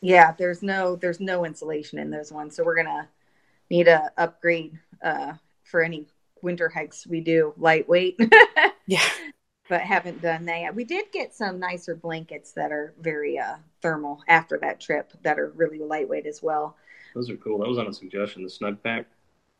[0.00, 3.08] Yeah, there's no there's no insulation in those ones, so we're gonna
[3.70, 6.06] need a upgrade uh, for any
[6.42, 7.52] winter hikes we do.
[7.56, 8.20] Lightweight.
[8.86, 9.08] yeah
[9.68, 10.60] but haven't done that.
[10.60, 10.74] yet.
[10.74, 15.38] We did get some nicer blankets that are very uh, thermal after that trip that
[15.38, 16.76] are really lightweight as well.
[17.14, 17.58] Those are cool.
[17.58, 18.42] That was on a suggestion.
[18.42, 19.04] The Snugpak,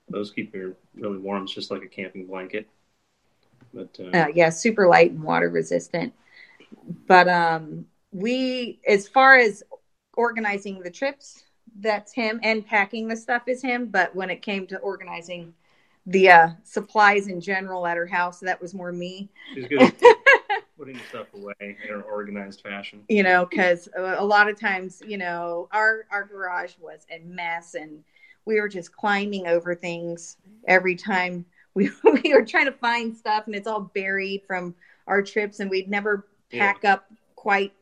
[0.09, 1.45] those keep you really warm.
[1.45, 2.69] It's just like a camping blanket.
[3.73, 4.17] But uh...
[4.17, 6.15] Uh, yeah, super light and water resistant.
[7.07, 9.63] But um, we, as far as
[10.15, 11.45] organizing the trips,
[11.81, 13.87] that's him, and packing the stuff is him.
[13.87, 15.55] But when it came to organizing
[16.09, 18.41] the uh, supplies in general at her house.
[18.41, 19.29] That was more me.
[19.55, 19.93] She's good
[20.79, 23.03] putting stuff away in an organized fashion.
[23.09, 27.75] You know, because a lot of times, you know, our our garage was a mess,
[27.75, 28.03] and
[28.47, 31.91] we were just climbing over things every time we
[32.23, 34.75] we were trying to find stuff, and it's all buried from
[35.07, 36.95] our trips, and we'd never pack yeah.
[36.95, 37.05] up
[37.37, 37.73] quite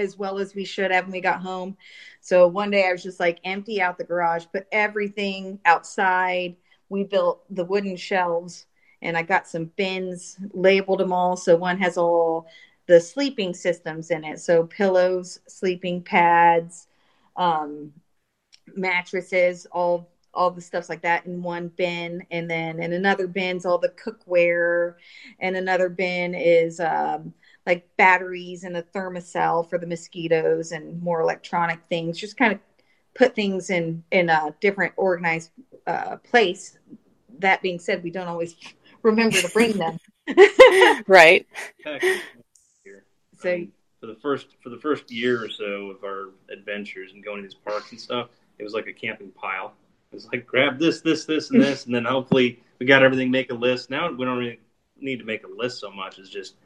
[0.00, 1.76] as well as we should have when we got home.
[2.20, 6.56] So one day I was just like empty out the garage, put everything outside
[6.90, 8.66] we built the wooden shelves
[9.00, 11.36] and I got some bins, labeled them all.
[11.36, 12.46] So one has all
[12.86, 14.40] the sleeping systems in it.
[14.40, 16.88] So pillows, sleeping pads,
[17.36, 17.92] um,
[18.76, 22.24] mattresses, all all the stuff like that in one bin.
[22.30, 24.94] And then in another bin's all the cookware.
[25.40, 27.34] And another bin is um,
[27.66, 32.18] like batteries and a Thermacell for the mosquitoes and more electronic things.
[32.18, 32.58] Just kind of
[33.14, 35.50] put things in in a different organized
[35.86, 36.78] uh, place.
[37.38, 38.56] That being said, we don't always
[39.02, 39.98] remember to bring them.
[41.06, 41.46] right.
[43.38, 47.24] So um, for the first for the first year or so of our adventures and
[47.24, 49.74] going to these parks and stuff, it was like a camping pile.
[50.12, 53.30] It was like grab this, this, this, and this, and then hopefully we got everything.
[53.30, 53.90] Make a list.
[53.90, 54.60] Now we don't really
[55.00, 56.18] need to make a list so much.
[56.18, 56.56] It's just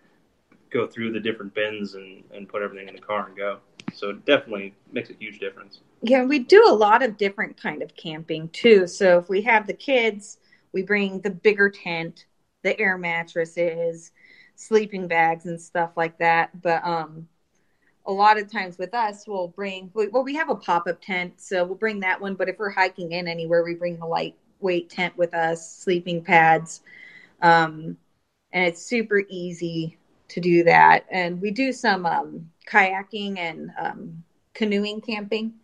[0.74, 3.60] go through the different bins and and put everything in the car and go.
[3.94, 5.80] So it definitely makes a huge difference.
[6.02, 8.87] Yeah, we do a lot of different kind of camping too.
[8.87, 10.38] So if we have the kids,
[10.72, 12.26] we bring the bigger tent,
[12.62, 14.10] the air mattresses,
[14.56, 16.60] sleeping bags and stuff like that.
[16.60, 17.28] But um
[18.06, 21.40] a lot of times with us, we'll bring well, we have a pop up tent,
[21.40, 22.34] so we'll bring that one.
[22.34, 26.82] But if we're hiking in anywhere, we bring the lightweight tent with us, sleeping pads,
[27.40, 27.96] um,
[28.52, 29.96] and it's super easy
[30.28, 31.06] to do that.
[31.10, 35.54] And we do some um, kayaking and um, canoeing camping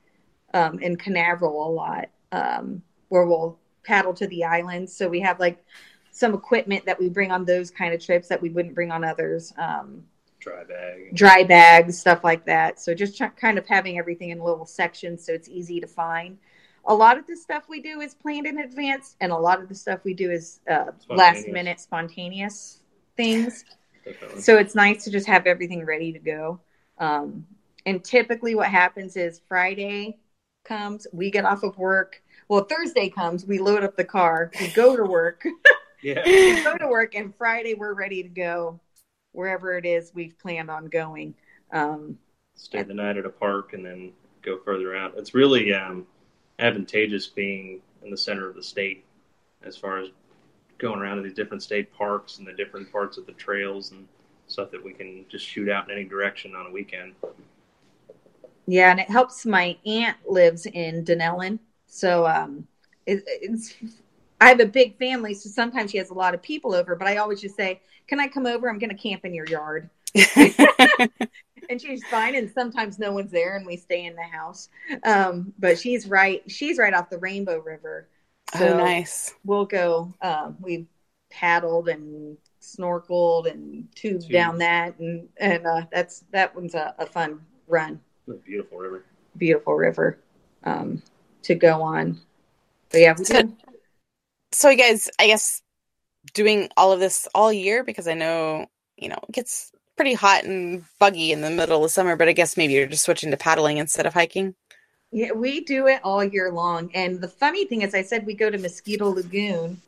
[0.55, 4.95] um, in Canaveral a lot, um, where we'll paddle to the islands.
[4.95, 5.65] So we have like
[6.11, 9.05] some equipment that we bring on those kind of trips that we wouldn't bring on
[9.05, 9.53] others.
[9.57, 10.05] Um,
[10.41, 11.15] Dry bag.
[11.15, 12.81] dry bags, stuff like that.
[12.81, 16.39] So just ch- kind of having everything in little sections so it's easy to find.
[16.87, 19.69] A lot of the stuff we do is planned in advance, and a lot of
[19.69, 22.81] the stuff we do is uh, last minute spontaneous
[23.19, 23.67] things.
[24.05, 24.41] Definitely.
[24.41, 26.61] So it's nice to just have everything ready to go.
[26.99, 27.47] Um,
[27.87, 30.19] and typically, what happens is Friday
[30.65, 32.23] comes, we get off of work.
[32.49, 35.45] Well, Thursday comes, we load up the car, we go to work,
[36.03, 36.23] yeah.
[36.25, 38.81] we go to work, and Friday we're ready to go
[39.33, 41.35] wherever it is we've planned on going.
[41.73, 42.19] Um,
[42.55, 45.15] Stay the night at a park and then go further out.
[45.17, 46.07] It's really um,
[46.59, 49.05] advantageous being in the center of the state
[49.63, 50.09] as far as
[50.81, 54.07] going around to these different state parks and the different parts of the trails and
[54.47, 57.15] stuff that we can just shoot out in any direction on a weekend.
[58.67, 59.47] yeah, and it helps.
[59.47, 62.67] My aunt lives in Dunnellon, so um,
[63.07, 63.75] it, it's.
[64.43, 66.97] I have a big family, so sometimes she has a lot of people over.
[66.97, 68.69] But I always just say, "Can I come over?
[68.69, 69.91] I'm going to camp in your yard."
[71.71, 74.69] and she's fine and sometimes no one's there and we stay in the house
[75.05, 78.09] um, but she's right she's right off the rainbow river
[78.59, 79.35] so oh, nice.
[79.45, 80.87] we'll go um, we've
[81.31, 84.33] paddled and snorkeled and tubed Tubed.
[84.33, 89.05] down that and and uh, that's that one's a, a fun run a beautiful river.
[89.37, 90.19] beautiful river
[90.65, 91.03] um,
[91.43, 92.21] to go on
[92.91, 93.57] but yeah we So- do-
[94.53, 95.63] So, you guys, I guess
[96.35, 100.43] doing all of this all year because I know, you know, it gets pretty hot
[100.43, 103.37] and buggy in the middle of summer, but I guess maybe you're just switching to
[103.37, 104.57] paddling instead of hiking.
[105.13, 106.91] Yeah, we do it all year long.
[106.95, 109.81] And the funny thing is, I said we go to Mosquito Lagoon,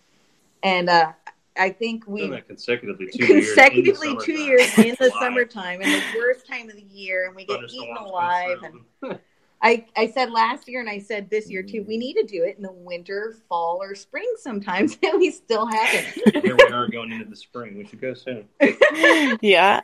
[0.62, 1.12] and uh,
[1.56, 3.46] I think We've done that consecutively two years.
[3.46, 7.44] consecutively two years in the summertime, and the worst time of the year, and we
[7.44, 8.58] get eaten alive.
[8.62, 9.18] And
[9.61, 11.85] I, I said last year, and I said this year too.
[11.87, 15.66] We need to do it in the winter, fall, or spring sometimes, and we still
[15.66, 16.44] haven't.
[16.44, 17.78] Here we are going into the spring.
[17.78, 18.48] We should go soon.
[19.40, 19.82] yeah.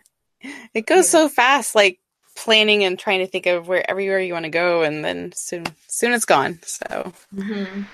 [0.75, 2.01] It goes so fast, like
[2.45, 5.65] planning and trying to think of where everywhere you want to go, and then soon,
[5.89, 6.61] soon it's gone.
[6.63, 7.85] So, Mhm.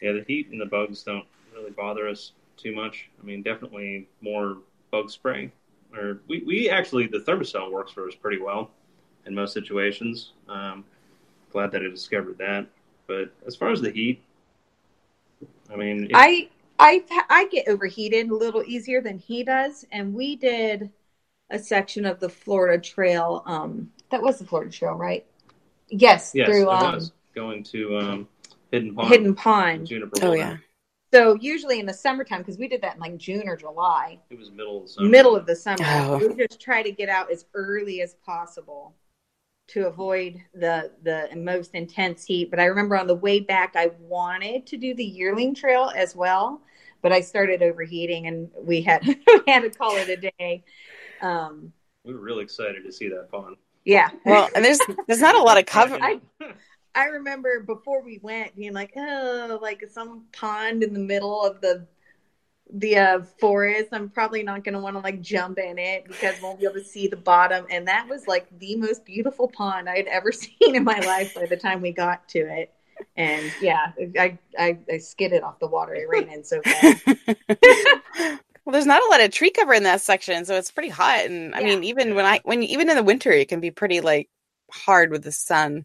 [0.00, 3.08] Yeah, the heat and the bugs don't really bother us too much.
[3.20, 4.58] I mean, definitely more
[4.90, 5.50] bug spray.
[5.96, 8.70] Or we, we actually the Thermacell works for us pretty well
[9.24, 10.32] in most situations.
[10.48, 10.84] Um,
[11.50, 12.66] glad that I discovered that.
[13.06, 14.20] But as far as the heat,
[15.70, 20.12] I mean, it- I I I get overheated a little easier than he does, and
[20.14, 20.90] we did
[21.50, 23.42] a section of the Florida Trail.
[23.46, 25.24] Um, that was the Florida Trail, right?
[25.88, 28.28] Yes, yes, through it um, was going to um,
[28.72, 29.08] Hidden Pond.
[29.08, 29.86] Hidden Pond.
[29.86, 30.36] Juniper oh River.
[30.36, 30.56] yeah,
[31.14, 34.38] So usually in the summertime, because we did that in like June or July, It
[34.38, 35.08] was middle of the summer.
[35.08, 36.18] middle of the summer, Oh.
[36.18, 38.94] we just try to get out as early as possible
[39.68, 42.50] to avoid the the most intense heat.
[42.50, 46.14] But I remember on the way back, I wanted to do the yearling trail as
[46.16, 46.62] well,
[47.02, 50.64] but I started overheating, and we had we had to call it a day.
[51.22, 51.72] Um,
[52.04, 53.56] We were really excited to see that pond.
[53.84, 54.10] yeah.
[54.24, 55.98] well, and there's there's not a lot of cover.
[56.00, 56.20] I-
[56.94, 61.60] I remember before we went being like, oh, like some pond in the middle of
[61.60, 61.86] the
[62.72, 63.88] the uh, forest.
[63.92, 66.64] I'm probably not going to want to like jump in it because I won't be
[66.64, 67.66] able to see the bottom.
[67.70, 71.34] And that was like the most beautiful pond I had ever seen in my life
[71.34, 72.72] by the time we got to it.
[73.14, 75.94] And yeah, I I, I skidded off the water.
[75.94, 77.04] It ran in so fast.
[78.66, 81.26] well, there's not a lot of tree cover in that section, so it's pretty hot.
[81.26, 81.66] And I Yeah.
[81.66, 84.28] mean, even when I when even in the winter, it can be pretty like
[84.72, 85.84] hard with the sun.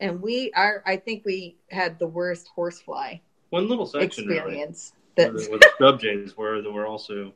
[0.00, 0.82] And we are.
[0.86, 4.40] I think we had the worst horsefly One little section really.
[4.40, 4.92] experience.
[5.16, 7.32] With That the, with the scrub jays where there were also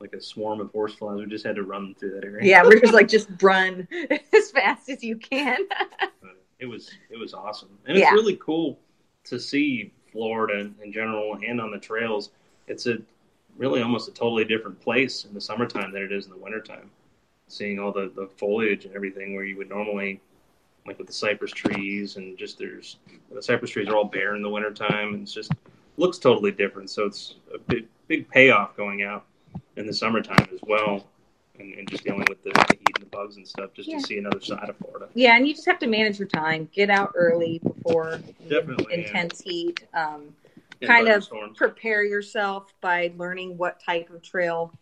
[0.00, 1.18] like a swarm of horseflies.
[1.20, 2.44] We just had to run through that area.
[2.44, 3.86] yeah, we're just like just run
[4.34, 5.58] as fast as you can.
[6.58, 8.12] It was it was awesome, and it's Yeah.
[8.12, 8.78] really cool
[9.24, 12.30] to see Florida in general and on the trails.
[12.68, 12.98] It's a
[13.56, 16.90] really almost a totally different place in the summertime than it is in the wintertime.
[17.48, 20.20] Seeing all the, the foliage and everything where you would normally
[20.86, 22.96] like with the cypress trees and just there's
[23.32, 25.52] the cypress trees are all bare in the wintertime and it's just
[25.96, 26.90] looks totally different.
[26.90, 29.24] So it's a big big payoff going out
[29.76, 31.06] in the summertime as well,
[31.58, 33.98] and, and just dealing with the, the heat and the bugs and stuff, just Yeah.
[33.98, 35.08] to see another side of Florida.
[35.14, 36.68] Yeah, and you just have to manage your time.
[36.74, 39.06] Get out early before Definitely, yeah.
[39.06, 39.86] intense heat.
[39.94, 40.34] Um,
[40.86, 41.58] Kind of thunderstorms.
[41.58, 44.72] prepare yourself by learning what type of trail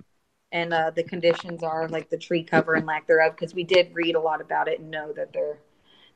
[0.53, 3.36] and uh, the conditions are, like the tree cover and lack thereof.
[3.36, 5.59] Because we did read a lot about it and know that there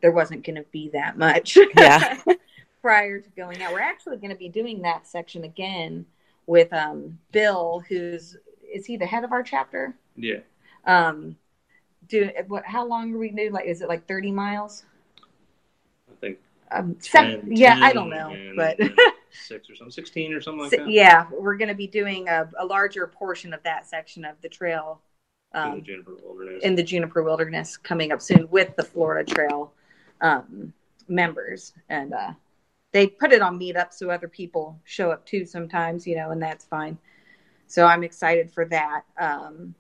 [0.01, 1.57] there wasn't going to be that much.
[1.77, 2.21] Yeah.
[2.83, 6.05] prior to going out, we're actually going to be doing that section again
[6.47, 9.95] with um, Bill, who's is he the head of our chapter?
[10.17, 10.41] Yeah,
[10.85, 11.37] Um,
[12.09, 12.67] do what?
[12.67, 13.51] How long are we do?
[13.51, 14.85] Like, is it like thirty miles?
[16.75, 18.79] Um, 10, seven, yeah, I don't know, and- but
[19.31, 20.89] six or something, sixteen or something like that.
[20.89, 24.49] yeah, we're going to be doing a, a larger portion of that section of the
[24.49, 25.01] trail
[25.55, 26.63] in the um, Juniper Wilderness.
[26.65, 29.73] in the Juniper Wilderness coming up soon with the Florida Trail
[30.21, 30.73] um,
[31.09, 32.33] members, and uh,
[32.93, 36.43] they put it on Meetup so other people show up too sometimes, you know, and
[36.43, 36.99] that's fine.
[37.67, 39.03] So I'm excited for that.
[39.19, 39.75] Um,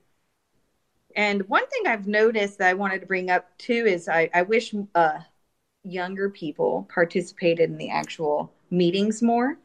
[1.17, 4.43] and one thing I've noticed that I wanted to bring up too is I, I
[4.43, 5.19] wish uh,
[5.85, 9.59] younger people participated in the actual meetings more.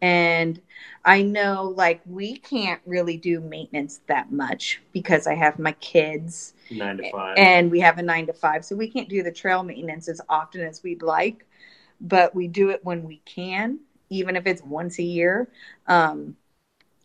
[0.00, 0.60] And
[1.04, 6.54] I know like we can't really do maintenance that much because I have my kids
[6.70, 7.36] nine to five.
[7.36, 8.64] and we have a nine to five.
[8.64, 11.46] So we can't do the trail maintenance as often as we'd like,
[12.00, 15.48] but we do it when we can, even if it's once a year.
[15.88, 16.36] Um,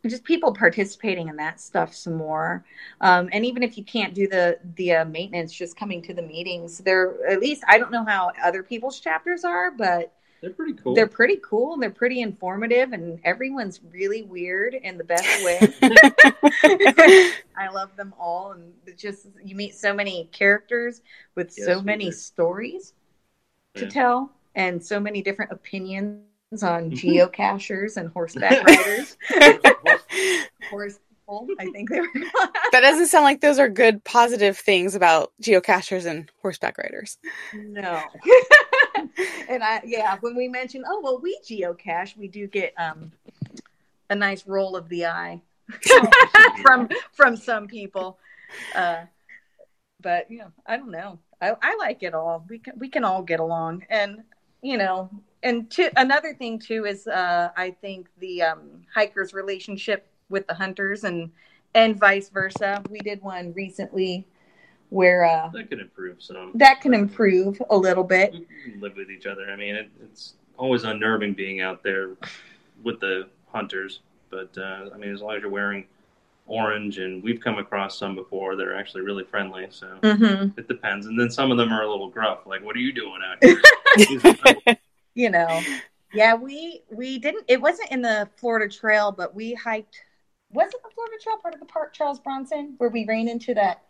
[0.09, 2.65] just people participating in that stuff some more,
[3.01, 6.21] um, and even if you can't do the the uh, maintenance, just coming to the
[6.21, 6.79] meetings.
[6.79, 10.93] They're at least I don't know how other people's chapters are, but They're pretty cool.
[10.95, 11.73] they're pretty cool.
[11.73, 15.75] And they're pretty informative, and everyone's really weird in the best way.
[17.57, 21.01] I love them all, and just you meet so many characters
[21.35, 22.11] with Yes, so many do.
[22.11, 22.93] stories
[23.75, 23.87] to Yeah.
[23.87, 26.23] tell, and so many different opinions
[26.61, 29.17] on geocachers and horseback riders.
[30.69, 32.07] Horse people, I think they were.
[32.71, 37.17] that doesn't sound like those are good positive things about geocachers and horseback riders.
[37.53, 38.01] no.
[39.49, 43.11] and I, yeah, when we mention, oh well, we geocache, we do get um
[44.09, 45.41] a nice roll of the eye
[46.61, 48.17] from from some people.
[48.75, 49.03] Uh,
[50.01, 51.19] but you know, I don't know.
[51.41, 52.45] I, I like it all.
[52.47, 54.23] We can we can all get along, and
[54.61, 55.09] you know,
[55.43, 60.53] and to, another thing too is uh, I think the um, hikers' relationship with the
[60.53, 61.31] hunters and
[61.75, 62.81] and vice versa.
[62.89, 64.25] We did one recently
[64.89, 66.51] where uh, that could improve some.
[66.55, 68.33] that can improve a little bit.
[68.79, 69.49] Live with each other.
[69.49, 72.11] I mean, it, it's always unnerving being out there
[72.83, 75.85] with the hunters, but uh, I mean, as long as you're wearing
[76.45, 79.67] orange, and we've come across some before that are actually really friendly.
[79.69, 81.07] So hmm it depends.
[81.07, 83.43] And then some of them are a little gruff, like, "What are you doing out
[83.43, 84.75] here?"
[85.15, 85.67] These are like, You know,
[86.11, 87.45] yeah, we we didn't.
[87.47, 89.97] It wasn't in the Florida Trail, but we hiked.
[90.51, 93.53] Was it the Florida Trail part of the park, Charles Bronson, where we ran into
[93.55, 93.83] that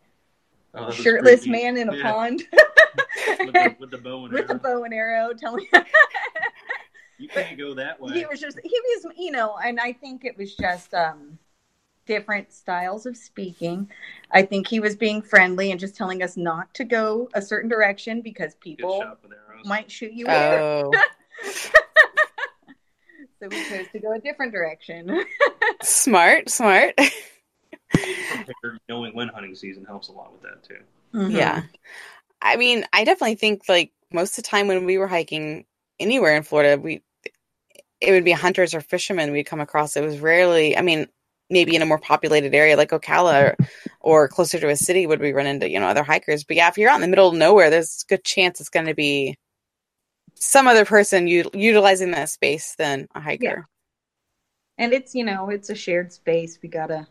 [0.76, 1.52] oh, shirtless creepy.
[1.52, 2.44] man in a Yeah, pond
[3.44, 4.42] with, the, with the bow and arrow.
[4.42, 4.60] with arrow.
[4.60, 5.68] bow and arrow, telling
[7.18, 8.14] You can't go that way.
[8.14, 11.38] he was just he was you know, and I think it was just um
[12.06, 13.90] different styles of speaking.
[14.32, 17.70] I think he was being friendly and just telling us not to go a certain
[17.70, 19.43] direction because people shot with arrows.
[19.66, 20.26] Might shoot you.
[20.26, 20.60] there.
[20.62, 20.92] Oh,
[23.44, 25.26] So we chose to go a different direction.
[25.84, 26.98] smart, smart.
[28.88, 30.78] Knowing when hunting season helps a lot with that too.
[31.14, 31.36] Mm-hmm.
[31.36, 31.64] Yeah.
[32.42, 35.66] I mean, I definitely think like most of the time when we were hiking
[36.00, 37.04] anywhere in Florida, we
[38.00, 39.98] it would be hunters or fishermen we'd come across.
[39.98, 41.08] It was rarely, I mean,
[41.50, 43.68] maybe in a more populated area like Ocala or,
[44.00, 46.46] or closer to a city would we run into, you know, other hikers.
[46.46, 48.70] But yeah, if you're out in the middle of nowhere, there's a good chance it's
[48.70, 49.38] going to be
[50.46, 53.44] some other person u- utilizing that space than a hiker.
[53.46, 53.62] Yeah.
[54.78, 57.08] and it's you know it's a shared space we gotta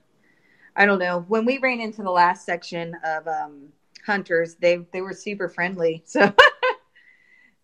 [0.76, 3.68] i don't know when we ran into the last section of um
[4.06, 6.32] hunters they they were super friendly so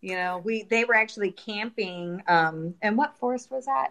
[0.01, 3.91] you know we they were actually camping um and what forest was that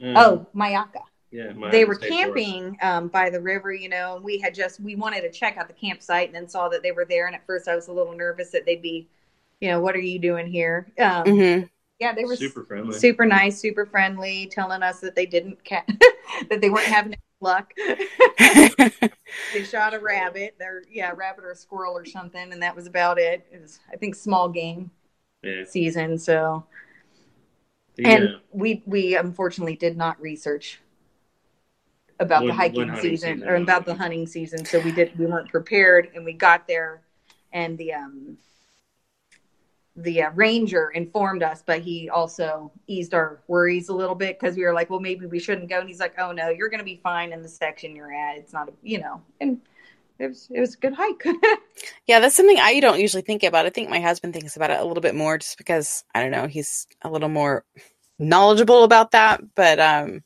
[0.00, 1.52] Mm, oh Myakka yeah.
[1.52, 4.80] my they were state camping um, by the river, you know, and we had just
[4.80, 7.26] we wanted to check out the campsite and then saw that they were there.
[7.26, 9.08] And at first, I was a little nervous that they'd be,
[9.60, 10.92] you know, what are you doing here?
[10.98, 11.62] Um, hmm
[11.98, 12.98] Yeah, they were super friendly.
[12.98, 15.84] super nice, super friendly, telling us that they didn't ca-
[16.50, 17.72] that they weren't having any luck.
[19.52, 22.86] they shot a rabbit, they're yeah, rabbit or a squirrel or something, and that was
[22.86, 23.46] about it.
[23.52, 24.90] It was, I think, small game
[25.42, 25.64] Yeah.
[25.64, 26.18] season.
[26.18, 26.64] So,
[27.96, 30.80] The, and we we unfortunately did not research
[32.18, 34.64] about the hiking season season or about the hunting season.
[34.64, 37.02] So we did we weren't prepared, and we got there,
[37.52, 38.36] and the um
[40.02, 44.56] the uh, ranger informed us, but he also eased our worries a little bit because
[44.56, 45.80] we were like, well, maybe we shouldn't go.
[45.80, 48.36] And he's like, oh no, you're going to be fine in the section you're at.
[48.36, 49.60] It's not a, you know, and
[50.18, 51.24] it was it was a good hike.
[52.06, 53.66] yeah, that's something I don't usually think about.
[53.66, 56.30] I think my husband thinks about it a little bit more, just because I don't
[56.30, 57.64] know, he's a little more
[58.18, 59.42] knowledgeable about that.
[59.54, 60.22] But um,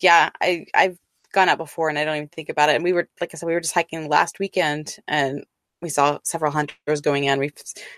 [0.00, 0.98] yeah, I I've
[1.32, 2.74] gone out before and I don't even think about it.
[2.74, 5.44] And we were, like I said, we were just hiking last weekend and
[5.80, 7.38] we saw several hunters going in.
[7.38, 7.52] We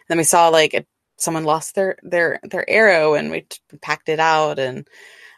[0.08, 0.86] then we saw like a,
[1.16, 3.46] someone lost their their their arrow and we
[3.80, 4.88] packed it out and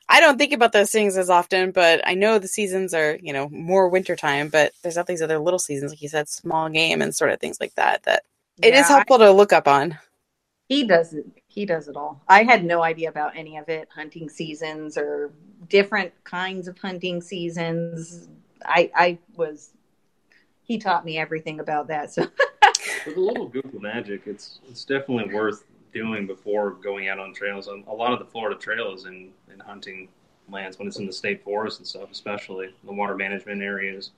[0.08, 3.32] I don't think about those things as often, but I know the seasons are, you
[3.32, 7.02] know, more wintertime, but there's all these other little seasons, like you said, small game
[7.02, 8.22] and sort of things like that, that
[8.58, 9.98] yeah, it is helpful I, to look up on.
[10.68, 11.26] He does it.
[11.48, 12.22] He does it all.
[12.28, 15.32] I had no idea about any of it, hunting seasons or
[15.68, 18.28] different kinds of hunting seasons.
[18.64, 19.70] I, I was,
[20.62, 22.12] he taught me everything about that.
[22.12, 22.28] So
[23.06, 27.68] with a little Google magic, it's, it's definitely worth doing before going out on trails.
[27.68, 30.08] A lot of the Florida trails and in hunting
[30.50, 34.10] lands when it's in the state forest and stuff, especially the water management areas.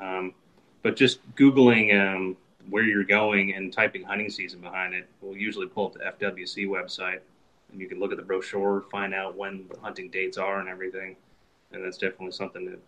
[0.00, 0.34] Um,
[0.82, 2.36] but just Googling um,
[2.70, 6.66] where you're going and typing hunting season behind it will usually pull up the FWC
[6.66, 7.20] website,
[7.70, 10.68] and you can look at the brochure, find out when the hunting dates are and
[10.68, 11.16] everything.
[11.72, 12.78] And that's definitely something to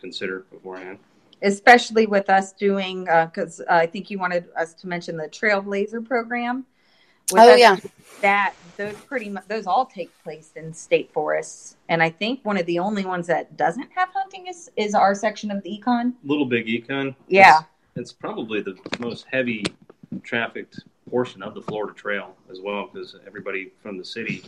[0.00, 0.98] consider beforehand.
[1.42, 6.06] Especially with us doing, because uh, I think you wanted us to mention the Trailblazer
[6.06, 6.66] program
[7.32, 7.76] oh yeah,
[8.20, 12.56] that those pretty much those all take place in state forests, and I think one
[12.56, 16.14] of the only ones that doesn't have hunting is is our section of the econ.
[16.24, 17.14] Little Big Econ.
[17.28, 17.66] Yeah, it's,
[17.96, 19.64] it's probably the most heavy
[20.22, 20.80] trafficked
[21.10, 24.44] portion of the Florida Trail as well, because everybody from the city,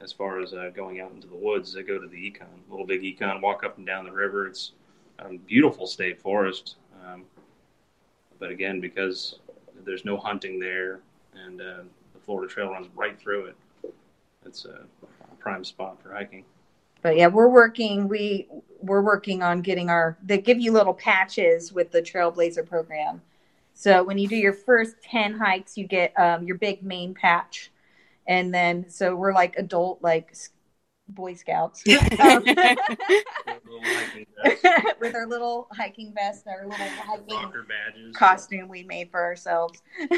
[0.00, 2.46] as far as uh, going out into the woods, they go to the econ.
[2.70, 4.46] Little Big Econ, walk up and down the river.
[4.46, 4.72] It's
[5.18, 7.24] a beautiful state forest, um,
[8.38, 9.38] but again, because
[9.84, 11.00] there's no hunting there,
[11.34, 13.56] and uh, the Florida Trail runs right through it.
[14.44, 14.80] It's a
[15.38, 16.44] prime spot for hiking.
[17.02, 18.08] But yeah, we're working.
[18.08, 18.48] We
[18.80, 20.16] we're working on getting our.
[20.24, 23.22] They give you little patches with the Trailblazer program.
[23.74, 27.70] So when you do your first ten hikes, you get um, your big main patch,
[28.26, 30.34] and then so we're like adult like
[31.08, 31.84] Boy Scouts
[32.20, 32.42] um,
[35.00, 39.80] with our little hiking vest, our little hiking costume we made for ourselves.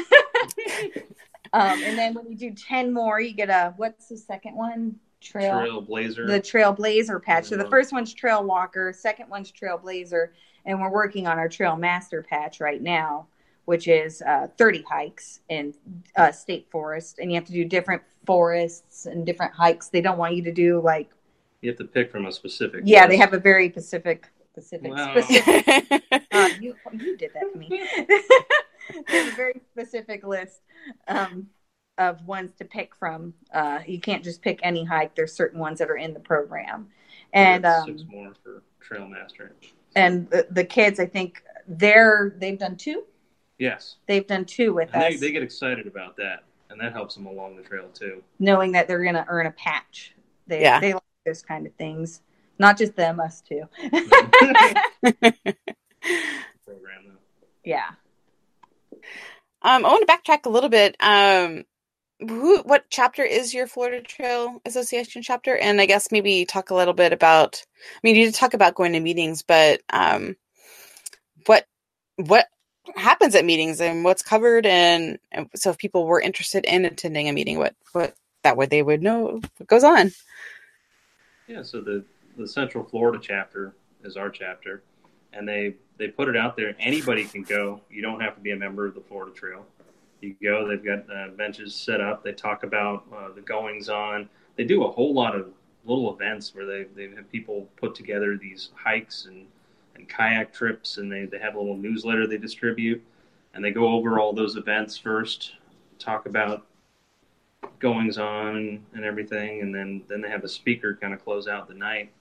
[1.53, 4.95] Um, and then when you do 10 more, you get a, what's the second one?
[5.21, 6.27] Trail Trailblazer.
[6.27, 7.45] The Trailblazer patch.
[7.45, 10.29] So the first one's Trail Walker, second one's Trailblazer,
[10.65, 13.27] and we're working on our Trail Master patch right now,
[13.65, 15.73] which is uh, 30 hikes in
[16.15, 19.87] uh, state forest, and you have to do different forests and different hikes.
[19.87, 21.09] They don't want you to do like.
[21.61, 22.83] You have to pick from a specific.
[22.85, 23.09] Yeah, list.
[23.09, 25.19] they have a very specific, specific, wow.
[25.19, 26.03] specific.
[26.31, 27.67] uh, you you did that to me.
[29.07, 30.61] There's a very specific list
[31.07, 31.47] um,
[31.97, 33.33] of ones to pick from.
[33.51, 35.15] Uh, you can't just pick any hike.
[35.15, 36.87] There's certain ones that are in the program,
[37.33, 39.55] and um, six more for Trail Master.
[39.95, 43.05] And the, the, kids, I think they're they've done two.
[43.57, 45.13] Yes, they've done two with and us.
[45.13, 48.23] They, they get excited about that, and that helps them along the trail too.
[48.39, 50.13] Knowing that they're going to earn a patch.
[50.47, 52.21] They, yeah, they like those kind of things.
[52.57, 53.63] Not just them, us too.
[53.81, 55.33] Program
[57.07, 57.17] though.
[57.63, 57.89] Yeah.
[59.61, 60.95] Um, I want to backtrack a little bit.
[60.99, 61.65] Um,
[62.19, 65.55] who, what chapter is your Florida Trail Association chapter?
[65.55, 67.63] And I guess maybe talk a little bit about.
[67.95, 70.35] I mean, you did talk about going to meetings, but um,
[71.45, 71.65] what
[72.17, 72.47] what
[72.95, 77.29] happens at meetings and what's covered, and, and so if people were interested in attending
[77.29, 80.11] a meeting, what what that way they would know what goes on.
[81.47, 82.03] Yeah, so the
[82.37, 83.73] the Central Florida chapter
[84.03, 84.83] is our chapter,
[85.33, 86.75] and they they put it out there.
[86.79, 87.81] Anybody can go.
[87.89, 89.65] You don't have to be a member of the Florida Trail.
[90.21, 90.67] You go.
[90.67, 92.23] They've got uh, benches set up.
[92.23, 94.29] They talk about uh, the goings on.
[94.55, 95.49] They do a whole lot of
[95.85, 99.47] little events where they they have people put together these hikes and
[99.99, 103.03] and kayak trips, and they they have a little newsletter they distribute,
[103.53, 105.53] and they go over all those events first,
[105.99, 106.65] talk about
[107.79, 111.67] goings on and everything, and then then they have a speaker kind of close out
[111.67, 112.11] the night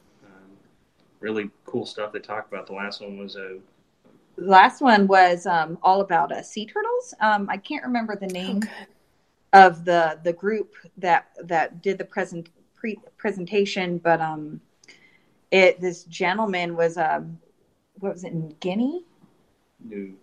[1.20, 2.66] really cool stuff they talked about.
[2.66, 3.59] The last one was a.
[4.37, 7.14] The last one was um, all about uh, sea turtles.
[7.20, 8.62] Um, I can't remember the name
[9.53, 14.61] oh, of the the group that that did the present pre- presentation, but um,
[15.51, 17.39] it this gentleman was um,
[18.01, 19.05] what was it in Guinea?
[19.84, 20.14] New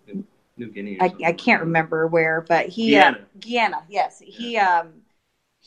[0.56, 0.98] New Guinea.
[1.00, 3.18] I, I, can't remember where, but he Guyana.
[3.18, 4.36] Uh, Guyana yes, yeah.
[4.38, 4.92] he um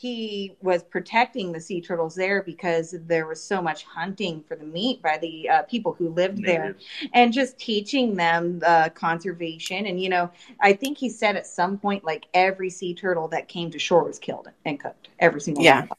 [0.00, 4.64] he was protecting the sea turtles there because there was so much hunting for the
[4.64, 6.74] meat by the uh, people who lived there
[7.12, 10.30] and just teaching them uh, conservation and you know
[10.60, 14.04] i think he said at some point like every sea turtle that came to shore
[14.04, 15.80] was killed and cooked every single Yeah.
[15.80, 15.98] one of them.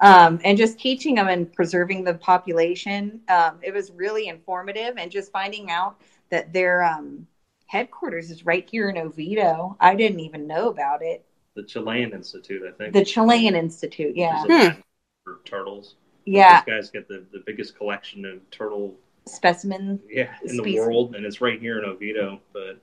[0.00, 5.10] Um, and just teaching them and preserving the population um, it was really informative and
[5.10, 6.00] just finding out
[6.30, 7.26] that their um,
[7.66, 12.62] headquarters is right here in oviedo i didn't even know about it The Chelonian Institute,
[12.68, 12.92] I think.
[12.92, 14.80] the chelonian institute yeah Which is a Hmm.
[15.24, 15.94] for turtles.
[16.26, 18.94] yeah These guys get the, the biggest collection of turtle
[19.26, 20.00] specimens.
[20.08, 22.40] yeah in the world, and it's right here in Oviedo.
[22.52, 22.78] But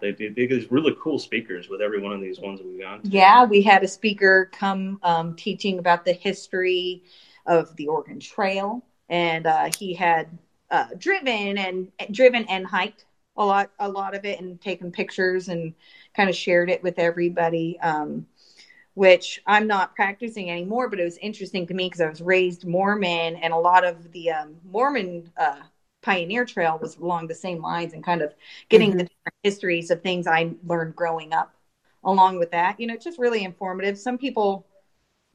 [0.00, 3.02] they they these really cool speakers with every one of these ones that we've gone
[3.02, 3.08] to.
[3.08, 7.02] Yeah, we had a speaker come um, teaching about the history
[7.46, 10.28] of the Oregon Trail, and uh, he had
[10.70, 13.04] uh, driven and driven and hiked
[13.36, 15.74] a lot, a lot of it, and taken pictures and
[16.14, 17.78] kind of shared it with everybody.
[17.80, 18.26] Um,
[18.94, 22.64] which I'm not practicing anymore, but it was interesting to me because I was raised
[22.64, 25.62] Mormon, and a lot of the um, Mormon uh,
[26.04, 28.34] Pioneer Trail was along the same lines, and kind of
[28.68, 28.98] getting Mhm.
[28.98, 31.54] the different histories of things I learned growing up.
[32.04, 33.98] Along with that you know it's just really informative.
[33.98, 34.66] Some people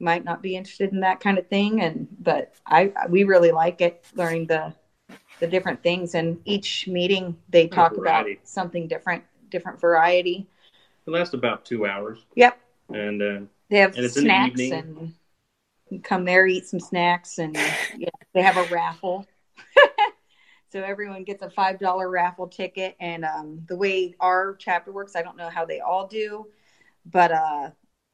[0.00, 3.80] might not be interested in that kind of thing and but i we really like
[3.82, 4.72] it learning the
[5.40, 6.14] the different things.
[6.14, 10.46] And each meeting they talk about something different different variety.
[11.06, 12.60] It lasts about two hours, yep.
[12.92, 15.14] And uh, they have And it's in the snacks evening.
[15.90, 17.54] and come there eat some snacks and
[17.96, 19.26] yeah, they have a raffle
[20.70, 25.16] so everyone gets a five dollar raffle ticket and um, the way our chapter works
[25.16, 26.46] i don't know how they all do
[27.06, 27.70] but uh,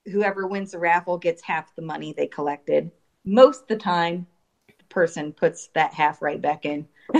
[0.06, 2.90] whoever wins the raffle gets half the money they collected.
[3.24, 4.26] Most of the time
[4.66, 6.86] the person puts that half right back in.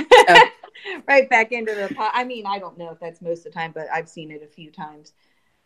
[1.09, 2.13] Right back into the pot.
[2.15, 4.43] I mean i don't know if that's most of the time but i've seen it
[4.43, 5.15] a few times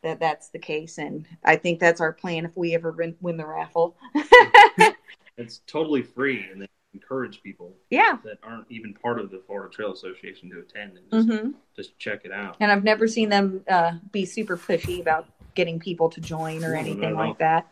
[0.03, 3.37] that that's the case and i think that's our plan if we ever win, win
[3.37, 3.97] the raffle.
[5.37, 8.19] It's totally free, and they encourage people yeah.
[8.25, 11.99] that aren't even part of the Florida Trail Association to attend and just, hmm just
[11.99, 12.57] check it out.
[12.61, 16.73] and i've never seen them uh, be super pushy about getting people to join or
[16.75, 17.29] No, anything not at all.
[17.29, 17.69] like that.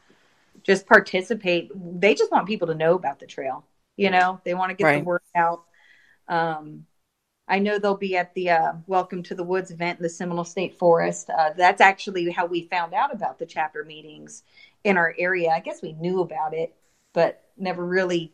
[0.63, 1.71] Just participate.
[1.75, 3.65] They just want people to know about the trail
[3.99, 4.41] you know?
[4.45, 4.99] They want to get Right.
[5.01, 5.65] the word out.
[6.29, 6.87] Um,
[7.51, 10.45] i know they'll be at the uh, welcome to the woods event in the seminole
[10.45, 11.31] state forest.
[11.31, 14.43] Uh, that's actually how we found out about the chapter meetings
[14.85, 15.49] in our area.
[15.51, 16.75] I guess we knew about it
[17.15, 18.33] but never really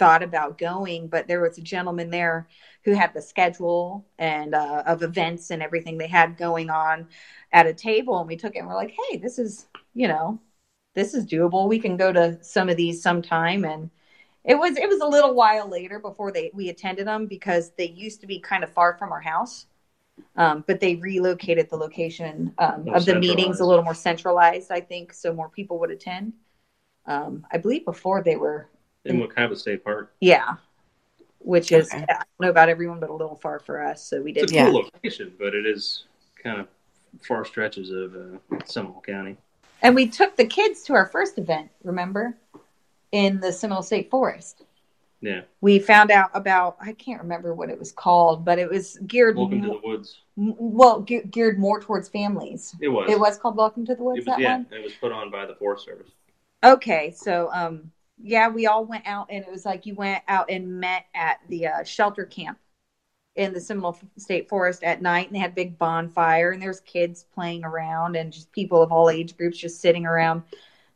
[0.00, 2.48] thought about going but there was a gentleman there
[2.84, 7.06] who had the schedule and uh, of events and everything they had going on
[7.52, 10.40] at a table and we took it and we're like hey this is you know
[10.94, 11.68] this is doable.
[11.68, 13.64] We can go to some of these sometime.
[13.64, 13.90] And
[14.44, 17.88] it was it was a little while later before they we attended them because they
[17.88, 19.66] used to be kind of far from our house
[20.36, 24.80] um, but they relocated the location um, of the meetings a little more centralized i
[24.80, 26.32] think so more people would attend.
[27.04, 28.70] Um, i believe before they were
[29.04, 30.56] In Wekiva State Park, yeah
[31.42, 32.02] which is Okay.
[32.06, 34.52] i don't know about everyone but a little far for us so we did it's
[34.52, 34.66] a Yeah.
[34.66, 36.04] cool location, but it is
[36.42, 36.68] kind of
[37.22, 39.36] far stretches of uh, Seminole County.
[39.80, 42.36] And we took the kids to our first event, remember?
[43.12, 44.64] In the Seminole State Forest.
[45.22, 48.98] Yeah, We found out about, I can't remember what it was called, but it was
[49.06, 50.20] geared, Welcome to the Woods.
[50.38, 52.74] m- well, ge- geared more towards families.
[52.80, 53.10] It was.
[53.10, 54.56] It was called Welcome to the Woods, It was that yeah.
[54.58, 54.66] one?
[54.70, 56.10] It was put on by the Forest Service.
[56.64, 57.90] Okay, so um,
[58.22, 61.38] yeah, we all went out, and it was like you went out and met at
[61.48, 62.58] the uh, shelter camp
[63.36, 66.80] in the Seminole State Forest at night, and they had a big bonfire, and there's
[66.80, 70.42] kids playing around, and just people of all age groups just sitting around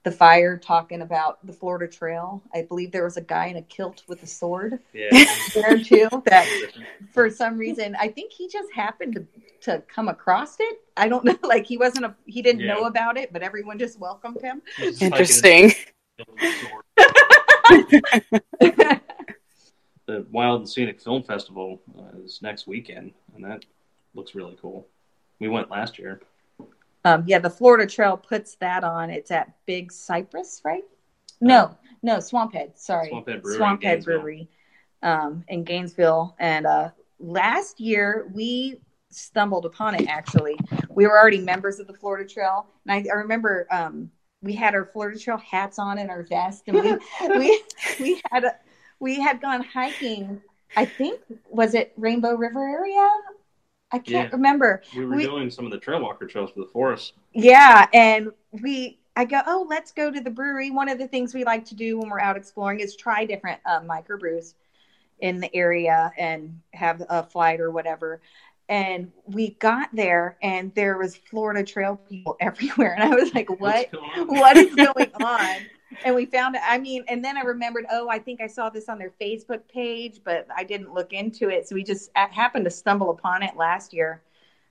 [0.03, 2.43] the fire talking about the Florida Trail.
[2.53, 5.09] I believe there was a guy in a kilt with a sword Yeah.
[5.55, 6.09] there too.
[6.27, 6.47] That
[7.12, 9.27] for some reason, I think he just happened to
[9.62, 10.83] to come across it.
[10.99, 12.75] I don't know, like he wasn't a he didn't Yeah.
[12.75, 14.61] know about it, but everyone just welcomed him.
[15.01, 15.72] Interesting.
[20.07, 23.65] the Wild and Scenic Film Festival uh, is next weekend, and that
[24.15, 24.87] looks really cool.
[25.41, 26.21] We went last year.
[27.05, 29.11] Um, yeah, the Florida Trail puts that on.
[29.11, 30.85] It's at Big Cypress, right?
[31.41, 32.79] No, no, Swamphead.
[32.79, 34.21] Sorry, Swamphead Brewery in Swamphead Gainesville.
[34.21, 34.49] Brewery
[35.03, 36.37] um, in Gainesville.
[36.39, 40.09] And uh, last year we stumbled upon it.
[40.09, 40.57] Actually,
[40.89, 44.11] we were already members of the Florida Trail, and I, I remember um,
[44.45, 46.97] we had our Florida Trail hats on and our vest, and we
[47.38, 47.62] we
[48.01, 48.55] we had a,
[49.01, 50.40] we had gone hiking.
[50.76, 53.09] I think was it Rainbow River area.
[53.92, 54.28] I can't Yeah.
[54.32, 54.82] remember.
[54.97, 57.14] We were We- doing some of the trail walker trails for the forest.
[57.32, 58.30] Yeah, and
[58.62, 60.70] we I go, oh, let's go to the brewery.
[60.72, 63.61] One of the things we like to do when we're out exploring is try different
[63.64, 64.55] um, microbrews
[65.20, 68.20] in the area and have a flight or whatever.
[68.69, 73.49] And we got there and there was Florida Trail people everywhere, and I was like,
[73.61, 73.89] "What?
[74.27, 75.57] what is going on?"
[76.05, 76.62] And we found it.
[76.65, 79.61] I mean, and then I remembered, oh, I think I saw this on their Facebook
[79.69, 81.69] page, but I didn't look into it.
[81.69, 84.23] So we just happened to stumble upon it last year.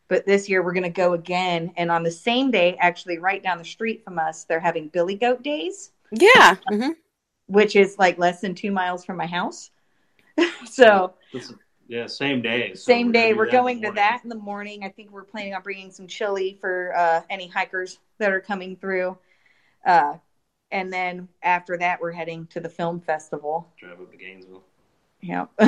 [0.10, 1.72] But this year we're going to go again.
[1.78, 5.16] And on the same day, actually, right down the street from us, they're having Billy
[5.16, 5.92] Goat Days.
[6.12, 6.56] Yeah.
[6.70, 6.92] Mm-hmm.
[7.48, 9.72] Which is like less than two miles from my house.
[10.66, 11.14] so
[11.88, 12.74] yeah, same day.
[12.74, 13.34] So same day.
[13.34, 14.84] We're going to that in the morning.
[14.84, 18.76] I think we're planning on bringing some chili for uh, any hikers that are coming
[18.76, 19.18] through.
[19.86, 20.16] Uh,
[20.72, 23.68] and then after that, we're heading to the film festival.
[23.80, 24.64] Drive up to Gainesville.
[25.22, 25.50] Yep.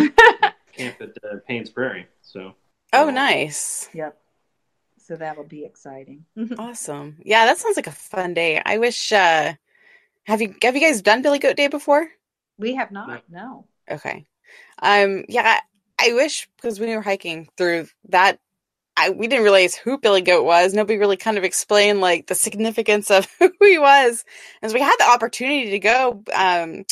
[0.74, 2.08] Camp at uh, Paynes Prairie.
[2.22, 2.56] So.
[2.92, 3.90] Oh, nice.
[3.94, 4.18] Yep.
[4.98, 6.26] So that'll be exciting.
[6.58, 7.18] awesome.
[7.24, 8.62] Yeah, that sounds like a fun day.
[8.66, 9.12] I wish.
[9.12, 9.54] uh
[10.24, 12.10] Have you have you guys done Billy Goat Day before?
[12.58, 13.24] We have not.
[13.30, 13.66] No.
[13.90, 14.26] Okay.
[14.82, 15.26] Um.
[15.30, 15.60] Yeah.
[16.00, 18.40] I wish because we were hiking through that,
[18.98, 20.74] I we didn't realize who Billy Goat was.
[20.74, 24.24] Nobody really kind of explained like the significance of who he was.
[24.62, 26.24] And so we had the opportunity to go.
[26.34, 26.86] Um,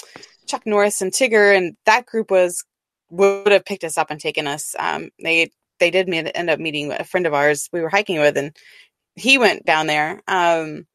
[0.47, 2.64] Chuck Norris and Tigger and that group was
[3.10, 4.76] would have picked us up and taken us.
[4.78, 8.20] Um, they they did meet, end up meeting a friend of ours we were hiking
[8.20, 8.56] with, and
[9.16, 10.22] he went down there.
[10.28, 10.86] Um,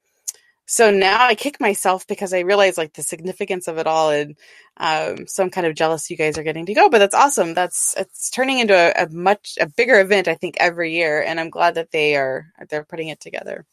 [0.70, 4.36] so now I kick myself because I realize like the significance of it all, and
[4.76, 6.90] um, so I'm kind of jealous you guys are getting to go.
[6.90, 7.54] But that's awesome.
[7.54, 11.40] That's it's turning into a, a, much a bigger event, I think, every year, and
[11.40, 13.64] I'm glad that they are they're putting it together.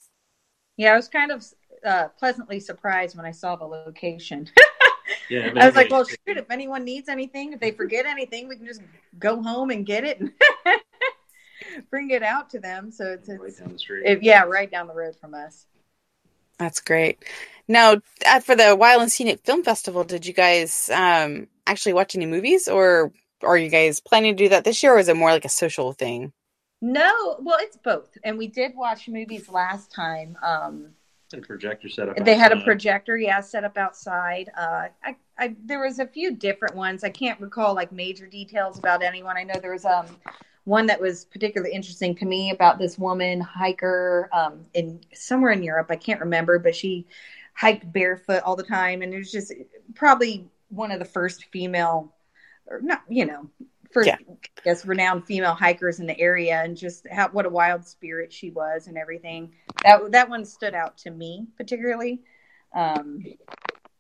[0.78, 1.46] Yeah, I was kind of
[1.86, 4.50] uh, pleasantly surprised when I saw the location.
[5.30, 8.56] yeah, I was like, well, shoot, if anyone needs anything, if they forget anything, we
[8.56, 8.82] can just
[9.20, 10.32] go home and get it and
[11.90, 12.90] bring it out to them.
[12.90, 14.04] So it's, it's right down the street.
[14.06, 15.66] It, yeah, right down the road from us.
[16.58, 17.24] That's great.
[17.68, 22.16] Now, uh, for the Wild and Scenic Film Festival, did you guys um, actually watch
[22.16, 25.18] any movies, or are you guys planning to do that this year, or is it
[25.18, 26.32] more like a social thing?
[26.82, 30.38] No, well, it's both, and we did watch movies last time.
[30.44, 30.90] Um,
[31.34, 32.16] a projector set up.
[32.16, 32.36] They outside.
[32.36, 34.50] had a projector, yeah, set up outside.
[34.58, 37.04] Uh, I, I, there was a few different ones.
[37.04, 39.38] I can't recall like major details about anyone.
[39.38, 40.06] I know there was um
[40.66, 45.64] one that was particularly interesting to me about this woman hiker um, in somewhere in
[45.64, 45.88] Europe.
[45.90, 47.08] I can't remember, but she
[47.54, 49.54] hiked barefoot all the time, and it was just
[49.94, 52.14] probably one of the first female,
[52.68, 53.50] or not, you know,
[53.92, 54.18] first yeah.
[54.28, 58.34] I guess renowned female hikers in the area, and just how what a wild spirit
[58.34, 59.54] she was and everything.
[59.84, 62.22] That that one stood out to me particularly.
[62.74, 63.24] Um,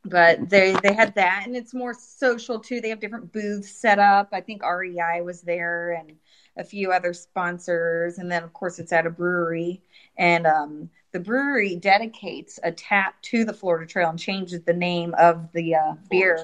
[0.05, 3.97] but they they had that and it's more social too they have different booths set
[3.97, 6.13] up i think rei was there and
[6.57, 9.81] a few other sponsors, and then of course it's at a brewery.
[10.17, 15.13] And um, the brewery dedicates a tap to the Florida Trail and changes the name
[15.17, 16.37] of the uh, beer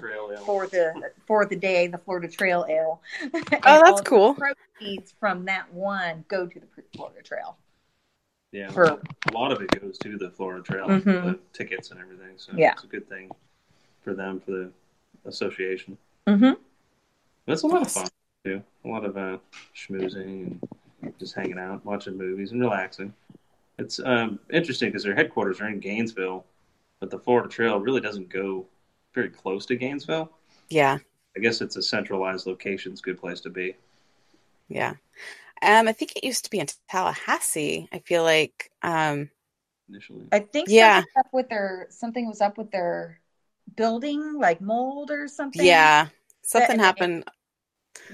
[0.46, 3.02] for the for the day, the Florida Trail Ale.
[3.34, 4.36] oh, that's cool.
[4.36, 7.58] proceeds from that one go to the Florida Trail.
[8.52, 9.00] Yeah, for, a
[9.34, 11.10] lot of it goes to the Florida Trail, mm-hmm.
[11.10, 12.34] the tickets and everything.
[12.36, 12.74] So yeah.
[12.74, 13.32] it's a good thing
[14.02, 14.72] for them for the
[15.26, 15.98] association.
[16.28, 16.60] Mm-hmm.
[17.46, 18.10] That's a lot of fun
[18.44, 18.62] too.
[18.86, 19.38] A lot of uh,
[19.76, 20.60] schmoozing
[21.02, 23.14] and just hanging out, watching movies, and relaxing.
[23.78, 26.46] It's um, interesting because their headquarters are in Gainesville,
[27.00, 28.66] but the Florida Trail really doesn't go
[29.14, 30.32] very close to Gainesville.
[30.70, 30.98] Yeah.
[31.36, 32.92] I guess it's a centralized location.
[32.92, 33.76] It's a good place to be.
[34.70, 34.96] Yeah.
[35.64, 37.88] Um, I think it used to be in Tallahassee.
[37.92, 39.30] I feel like um,
[39.90, 40.26] initially.
[40.32, 41.04] I think yeah.
[41.18, 43.20] Up with their something was up with their
[43.76, 45.66] building, like mold or something.
[45.66, 46.08] Yeah,
[46.42, 47.26] something that, happened.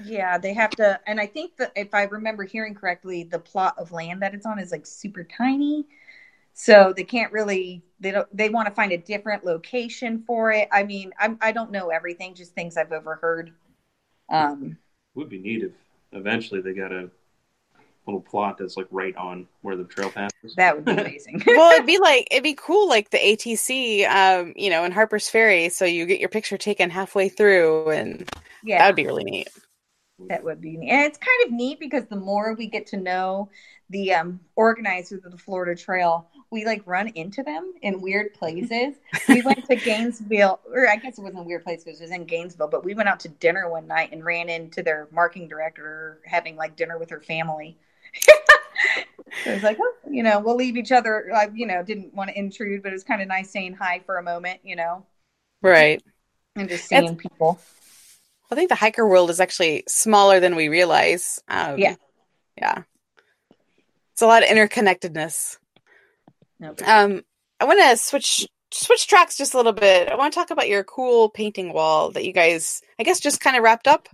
[0.04, 3.74] Yeah, they have to, and I think that if I remember hearing correctly, the plot
[3.78, 5.86] of land that it's on is like super tiny,
[6.52, 7.82] so they can't really.
[8.00, 8.28] They don't.
[8.36, 10.68] They want to find a different location for it.
[10.72, 11.38] I mean, I'm.
[11.40, 13.52] I don't know everything, just things I've overheard.
[14.28, 14.76] Um,
[15.14, 15.72] would be neat if
[16.12, 17.10] eventually they got a
[18.06, 20.54] little plot that's like right on where the trail passes.
[20.56, 21.42] That would be amazing.
[21.46, 25.28] well, it'd be like it'd be cool, like the ATC, um, you know, in Harper's
[25.28, 28.28] Ferry, so you get your picture taken halfway through, and
[28.62, 29.48] yeah, that would be really neat.
[30.26, 30.90] That would be neat.
[30.90, 33.50] And it's kind of neat because the more we get to know
[33.90, 38.96] the um, organizers of the Florida Trail, we like run into them in weird places.
[39.28, 42.10] we went to Gainesville, or I guess it wasn't a weird place because it was
[42.10, 45.46] in Gainesville, but we went out to dinner one night and ran into their marketing
[45.46, 47.78] director having like dinner with her family.
[49.44, 51.30] so was like, oh, you know, we'll leave each other.
[51.34, 54.02] I, you know, didn't want to intrude, but it was kind of nice saying hi
[54.04, 55.06] for a moment, you know.
[55.62, 56.02] Right.
[56.56, 57.60] And just seeing it's, people.
[58.50, 61.40] I think the hiker world is actually smaller than we realize.
[61.48, 61.96] Um, yeah.
[62.56, 62.82] Yeah.
[64.12, 65.58] It's a lot of interconnectedness.
[66.62, 66.84] Okay.
[66.84, 67.22] Um,
[67.60, 70.08] I want to switch switch tracks just a little bit.
[70.08, 73.40] I want to talk about your cool painting wall that you guys, I guess, just
[73.40, 74.08] kind of wrapped up.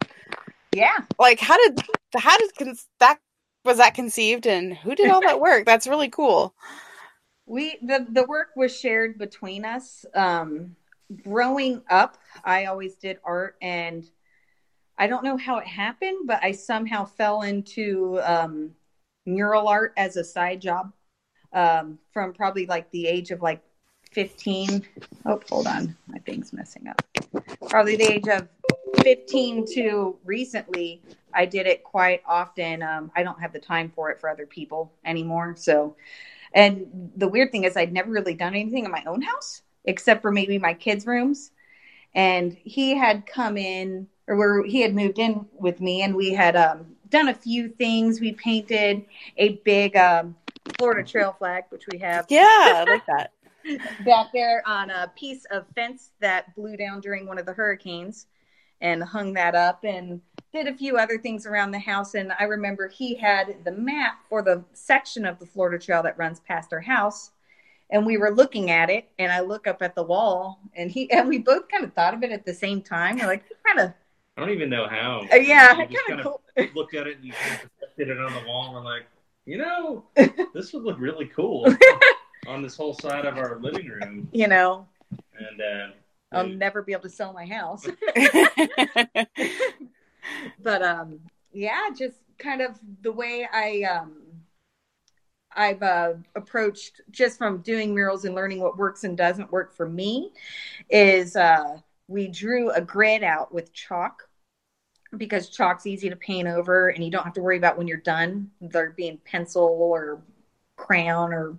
[0.75, 0.99] Yeah.
[1.19, 1.81] Like, how did
[2.15, 3.19] how did that
[3.65, 5.65] was that conceived and who did all that work?
[5.65, 6.55] That's really cool.
[7.47, 10.05] We the the work was shared between us.
[10.15, 10.77] Um,
[11.23, 14.09] growing up, I always did art, and
[14.99, 18.71] I don't know how it happened, but I somehow fell into um,
[19.27, 20.93] mural art as a side job
[21.53, 23.63] um, from probably like the age of like
[24.13, 24.87] 15.
[25.27, 27.03] Oh, hold on, my thing's messing up.
[27.69, 28.49] Probably the age of
[29.03, 32.83] 15 to recently, I did it quite often.
[32.83, 35.55] Um, I don't have the time for it for other people anymore.
[35.57, 35.97] So,
[36.53, 40.23] and the weird thing is, I'd never really done anything in my own house except
[40.23, 41.51] for maybe my kids' rooms.
[42.15, 46.33] And he had come in, or where he had moved in with me, and we
[46.33, 48.21] had um, done a few things.
[48.21, 49.05] We painted
[49.37, 50.37] a big um,
[50.79, 52.27] Florida Trail flag, which we have.
[52.29, 53.33] Yeah, I like that.
[54.05, 58.27] back there on a piece of fence that blew down during one of the hurricanes
[58.81, 60.21] and hung that up and
[60.53, 62.15] did a few other things around the house.
[62.15, 66.19] And I remember he had the map for the section of the Florida Trail that
[66.19, 67.31] runs past our house.
[67.91, 71.11] And we were looking at it, and I look up at the wall, and he
[71.13, 73.19] and we both kind of thought of it at the same time.
[73.19, 73.95] We're like, kind of,
[74.37, 75.27] I don't even know how.
[75.33, 75.75] uh, yeah,
[76.09, 76.43] kind of cool.
[76.75, 79.07] looked at it and you of it on the wall and we're like,
[79.47, 80.05] you know,
[80.55, 81.67] this would look really cool
[82.47, 84.29] on this whole side of our living room.
[84.33, 84.87] You know,
[85.39, 85.93] And uh,
[86.33, 87.87] I'll never be able to sell my house.
[90.63, 91.21] but um
[91.53, 94.15] yeah just kind of the way i um
[95.55, 99.89] i've uh, approached just from doing murals and learning what works and doesn't work for
[99.89, 100.31] me
[100.91, 101.77] is uh
[102.09, 104.24] we drew a grid out with chalk
[105.15, 107.99] because chalk's easy to paint over and you don't have to worry about when you're
[107.99, 110.23] done there being pencil or
[110.77, 111.57] crayon or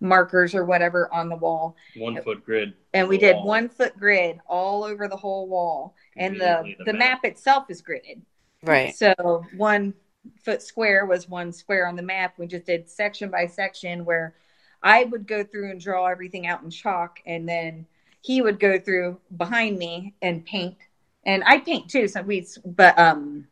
[0.00, 2.74] markers or whatever on the wall one foot grid.
[2.92, 3.46] and we did wall.
[3.46, 7.22] one foot grid all over the whole wall and the the the map.
[7.22, 7.24] map.
[7.24, 8.20] itself is gridded
[8.64, 8.94] right.
[8.94, 9.94] so one
[10.44, 14.34] foot square was one square on the map we just did section by section where
[14.82, 17.86] i would go through and draw everything out in chalk and then
[18.22, 20.76] he would go through behind me and paint
[21.24, 23.46] and i paint too so we but um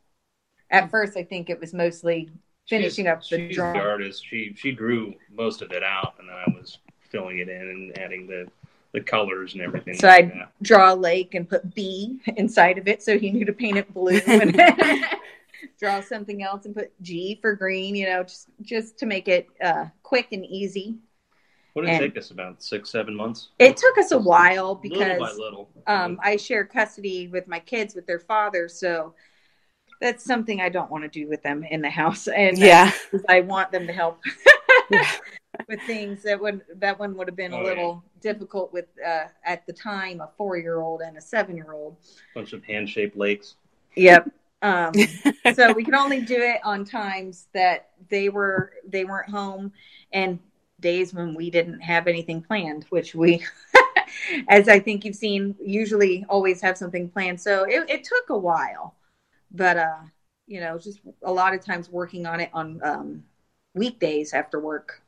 [0.71, 2.29] at first i think it was mostly
[2.69, 3.75] finishing She's- up the she's drawing.
[3.79, 4.25] the artist.
[4.27, 6.79] She she drew most of it out, and then I was
[7.11, 8.47] filling it in and adding the
[8.93, 9.95] the colors and everything.
[9.95, 10.53] So like I'd- that.
[10.63, 13.93] draw a lake and put B inside of it so he knew to paint it
[13.93, 14.55] blue and
[15.81, 19.49] draw something else and put G for green, you know, just just to make it
[19.63, 20.97] uh, quick and easy.
[21.73, 23.49] What did it take us about six seven months?
[23.59, 25.69] It took us a while little by because little.
[25.87, 29.15] um, I share custody with my kids with their father, so
[30.01, 32.91] that's something I don't want to do with them in the house, and Yeah.
[33.29, 34.21] I want them to help
[34.91, 35.07] Yeah.
[35.69, 37.69] with things that would that one would have been Oh, a yeah.
[37.69, 41.73] little difficult with uh, at the time a four year old and a seven year
[41.73, 41.97] old.
[42.35, 43.55] bunch of hand shaped lakes.
[43.97, 44.31] Yep.
[44.63, 44.93] Um,
[45.55, 49.73] so we could only do it on times that they were they weren't home
[50.13, 50.39] and
[50.81, 53.45] days when we didn't have anything planned, which we,
[54.49, 57.41] as I think you've seen, usually always have something planned.
[57.41, 58.95] So it, it took a while,
[59.51, 59.99] but uh,
[60.47, 63.25] you know, just a lot of times working on it on um,
[63.75, 65.03] weekdays after work,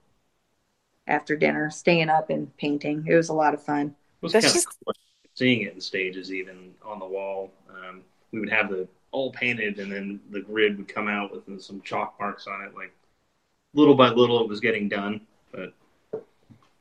[1.07, 3.05] after dinner, staying up and painting.
[3.07, 3.89] It was a lot of fun.
[3.89, 4.95] It was That's kind just- of cool
[5.35, 7.51] seeing it in stages, even on the wall.
[7.70, 8.03] Um,
[8.33, 11.81] we would have the all painted, and then the grid would come out with some
[11.83, 12.75] chalk marks on it.
[12.75, 12.93] Like
[13.75, 15.20] little by little, it was getting done,
[15.53, 15.74] but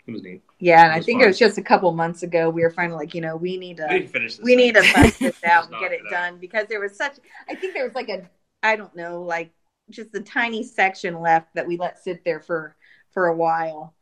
[0.08, 0.42] it was neat.
[0.60, 1.26] Yeah, and I think fun.
[1.26, 3.78] it was just a couple months ago we were finally like, you know, we need
[3.78, 4.44] to we need to finish this.
[4.44, 7.18] we need to bust this out and get it done because there was such
[7.50, 8.28] i think there was like a
[8.64, 9.52] i don't know like
[9.90, 12.76] just a tiny section left that we let sit there for
[13.12, 13.94] for a while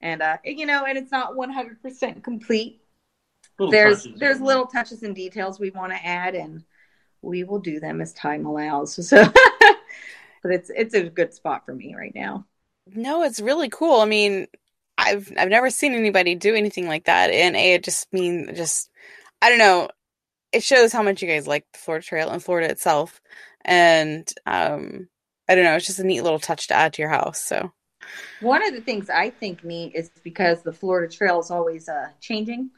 [0.00, 2.80] and uh you know and it's not 100% complete
[3.58, 6.64] Little there's there's little touches and details we want to add and
[7.22, 9.24] we will do them as time allows so
[10.42, 12.46] but it's it's a good spot for me right now
[12.94, 14.00] No, it's really cool.
[14.00, 14.46] I mean,
[14.96, 18.90] I've I've never seen anybody do anything like that, and a it just mean just
[19.42, 19.88] I don't know.
[20.52, 23.20] It shows how much you guys like the Florida Trail and Florida itself,
[23.64, 25.08] and um,
[25.48, 25.76] I don't know.
[25.76, 27.40] It's just a neat little touch to add to your house.
[27.40, 27.72] So
[28.40, 32.08] One of the things I think neat is because the Florida Trail is always uh,
[32.20, 32.70] changing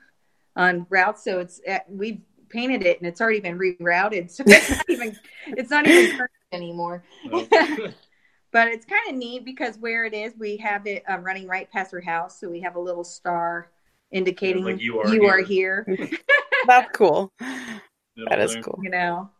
[0.56, 4.70] on routes, so it's uh, we've painted it and it's already been rerouted, so it's
[4.70, 7.04] not even it's not even current anymore.
[7.30, 7.46] Well,
[8.52, 11.70] But it's kind of neat because where it is, we have it um, running right
[11.70, 13.70] past our house, so we have a little star
[14.10, 15.84] indicating like you are are here.
[15.88, 16.10] here.
[16.66, 17.32] that's cool.
[17.40, 17.80] middle
[18.28, 18.62] That is there.
[18.62, 18.80] cool.
[18.82, 19.30] You know,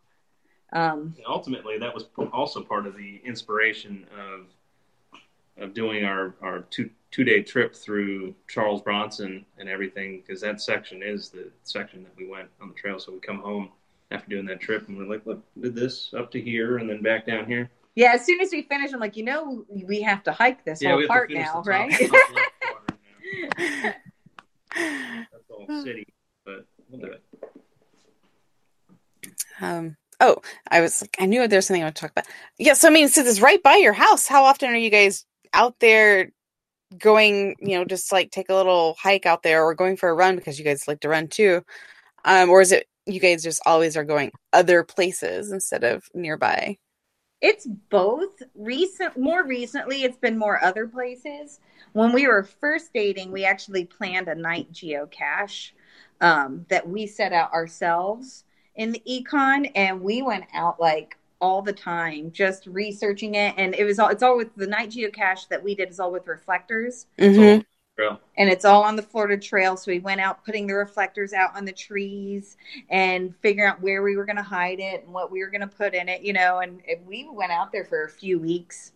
[0.72, 4.46] um, ultimately that was also part of the inspiration of
[5.62, 10.60] of doing our our two two day trip through Charles Bronson and everything because that
[10.60, 12.98] section is the section that we went on the trail.
[12.98, 13.70] So we come home
[14.10, 17.02] after doing that trip and we're like, look, did this up to here and then
[17.02, 17.70] back down here.
[17.96, 20.80] Yeah, as soon as we finish, I'm like, you know, we have to hike this
[20.80, 21.90] Yeah, whole have to part now, the top- right?
[21.98, 22.92] top
[23.58, 23.94] now.
[25.32, 26.06] That's all city,
[26.44, 27.22] but we'll do it.
[29.60, 30.36] Um, oh,
[30.70, 32.26] I was like, I knew there's something I want to talk about.
[32.58, 35.26] Yeah, so I mean, since it's right by your house, how often are you guys
[35.52, 36.30] out there
[36.96, 40.14] going, you know, just like take a little hike out there or going for a
[40.14, 41.62] run because you guys like to run too?
[42.24, 46.78] Um, or is it you guys just always are going other places instead of nearby?
[47.40, 48.42] It's both.
[48.54, 51.60] Recent, more recently, it's been more other places.
[51.92, 55.72] When we were first dating, we actually planned a night geocache
[56.20, 58.44] um, that we set out ourselves
[58.76, 63.54] in the econ, and we went out like all the time, just researching it.
[63.56, 66.12] And it was all it's all with the night geocache that we did is all
[66.12, 67.06] with reflectors.
[67.18, 67.62] Mm-hmm.
[68.38, 69.76] And it's all on the Florida Trail.
[69.76, 72.56] So we went out putting the reflectors out on the trees
[72.88, 75.60] and figuring out where we were going to hide it and what we were going
[75.60, 76.60] to put in it, you know.
[76.60, 78.92] And, and we went out there for a few weeks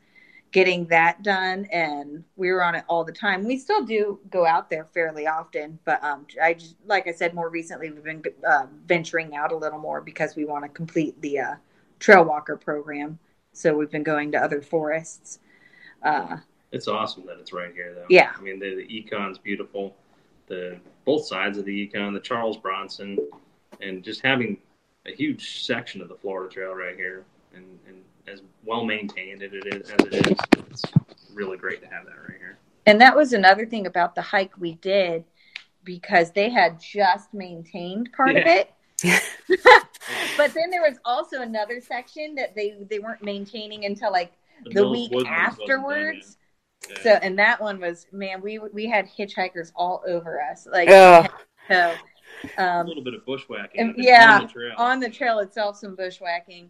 [0.54, 3.44] getting that done, and we were on it all the time.
[3.44, 7.34] We still do go out there fairly often, but um, I just like I said
[7.34, 11.20] more recently, we've been uh, venturing out a little more because we want to complete
[11.20, 11.54] the uh,
[11.98, 13.18] Trail Walker program.
[13.52, 15.40] So we've been going to other forests.
[16.02, 16.36] Uh,
[16.74, 18.06] it's awesome that it's right here, though.
[18.10, 18.32] Yeah.
[18.36, 19.94] I mean, the, the econ's beautiful.
[20.48, 23.16] The both sides of the econ, the Charles Bronson,
[23.80, 24.58] and just having
[25.06, 29.52] a huge section of the Florida Trail right here, and, and as well maintained as
[29.52, 30.38] it is, as it is,
[30.70, 30.82] it's
[31.32, 32.58] really great to have that right here.
[32.86, 35.24] And that was another thing about the hike we did
[35.84, 38.70] because they had just maintained part of it.
[40.36, 44.32] but then there was also another section that they they weren't maintaining until like
[44.64, 46.36] the Mills week Woodlands done afterwards.
[46.88, 47.02] Yet.
[47.02, 50.66] So and that one was man, we we had hitchhikers all over us.
[50.70, 51.30] Like Ugh.
[51.68, 51.94] so
[52.58, 53.80] a um little bit of bushwhacking.
[53.80, 54.74] and- on yeah, the trail.
[54.76, 56.68] on the trail itself some bushwhacking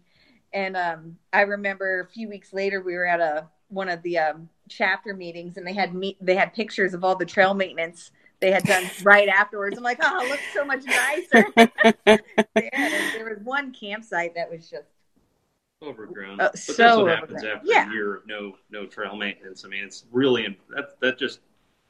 [0.53, 4.17] and um i remember a few weeks later we were at a one of the
[4.17, 8.11] um chapter meetings and they had meet they had pictures of all the trail maintenance
[8.39, 11.45] they had done right afterwards i'm like oh it looks so much nicer
[12.05, 12.17] yeah,
[12.55, 14.87] there, there was one campsite that was just
[15.83, 16.39] overgrown.
[16.39, 17.57] Oh, but so that's what happens overgrown.
[17.57, 17.89] after Yeah.
[17.89, 19.65] a year of no no trail maintenance.
[19.65, 21.39] I mean, it's really that that just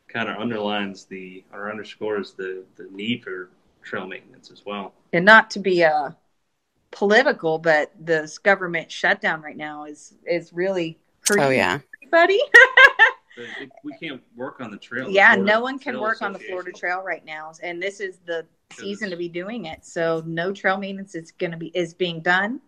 [0.08, 3.50] kind of underlines the or underscores the the need for
[3.84, 4.94] trail maintenance as well.
[5.14, 6.12] and not to be uh
[6.92, 11.80] political but this government shutdown right now is is really hurting Oh yeah.
[12.02, 12.40] everybody
[13.84, 15.10] we can't work on the trail.
[15.10, 18.00] yeah Florida no one can Trail work on the florida trail right now and this
[18.00, 21.68] is the season to be doing it so no trail maintenance is going to be
[21.76, 22.62] is being done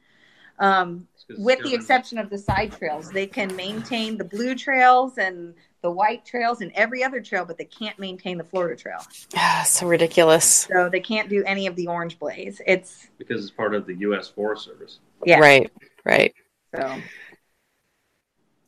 [0.59, 5.53] um, with the exception of the side trails they can maintain the blue trails and
[5.81, 8.99] the white trails and every other trail but they can't maintain the florida trail
[9.33, 10.67] Yeah, so ridiculous.
[10.71, 13.95] so they can't do any of the orange blaze it's because it's part of the
[13.95, 14.27] U.S.
[14.29, 14.99] Forest Service.
[15.25, 15.71] yeah Right.
[16.05, 16.33] Right.
[16.75, 17.01] so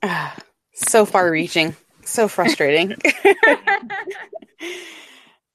[0.03, 0.35] Ah,
[0.73, 1.75] so far reaching.
[2.03, 2.91] So frustrating.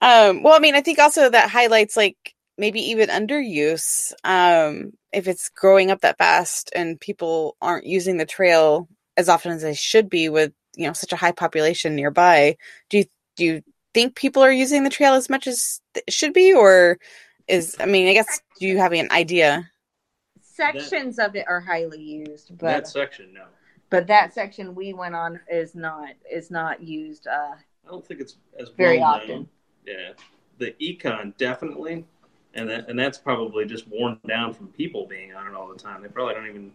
[0.00, 4.12] um, well, I mean, I think also that highlights like maybe even underuse.
[4.24, 9.52] Um, if it's growing up that fast and people aren't using the trail as often
[9.52, 12.56] as they should be with, you know, such a high population nearby,
[12.90, 13.04] do you
[13.36, 13.62] do you
[13.94, 16.98] think people are using the trail as much as it should be or
[17.48, 19.70] is I mean, I guess do you have an idea?
[20.40, 23.44] sections of it are highly used but that section, no,
[23.90, 27.52] but that section we went on is not is not used uh
[27.86, 29.28] I don't think it's as Very well often.
[29.28, 29.48] known.
[29.86, 30.12] Yeah,
[30.58, 32.06] the econ definitely,
[32.54, 35.78] and that and that's probably just worn down from people being on it all the
[35.78, 36.02] time.
[36.02, 36.72] They probably don't even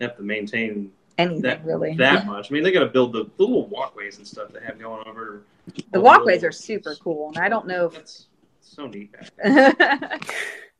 [0.00, 2.50] have to maintain anything that really that much.
[2.50, 5.06] I mean, they got to build the, the little walkways and stuff they have going
[5.06, 5.42] over.
[5.92, 8.26] the walkways the- are super cool and i don't know if That's
[8.60, 9.12] so neat.
[9.12, 10.34] Back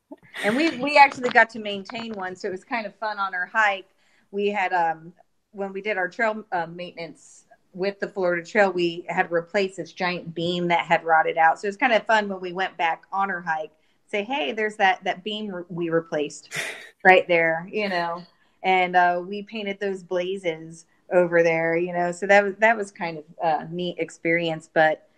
[0.45, 3.35] and we we actually got to maintain one, so it was kind of fun on
[3.35, 3.89] our hike.
[4.31, 5.13] We had um
[5.53, 9.93] when we did our trail uh, maintenance with the Florida Trail, we had replaced this
[9.93, 11.59] giant beam that had rotted out.
[11.59, 13.73] So it was kind of fun when we went back on our hike.
[14.13, 16.51] Say, hey, there's that that beam re- we replaced
[17.05, 18.23] right there, you know,
[18.63, 22.13] and uh, we painted those blazes over there, you know.
[22.13, 25.09] So that was that was kind of a neat experience, but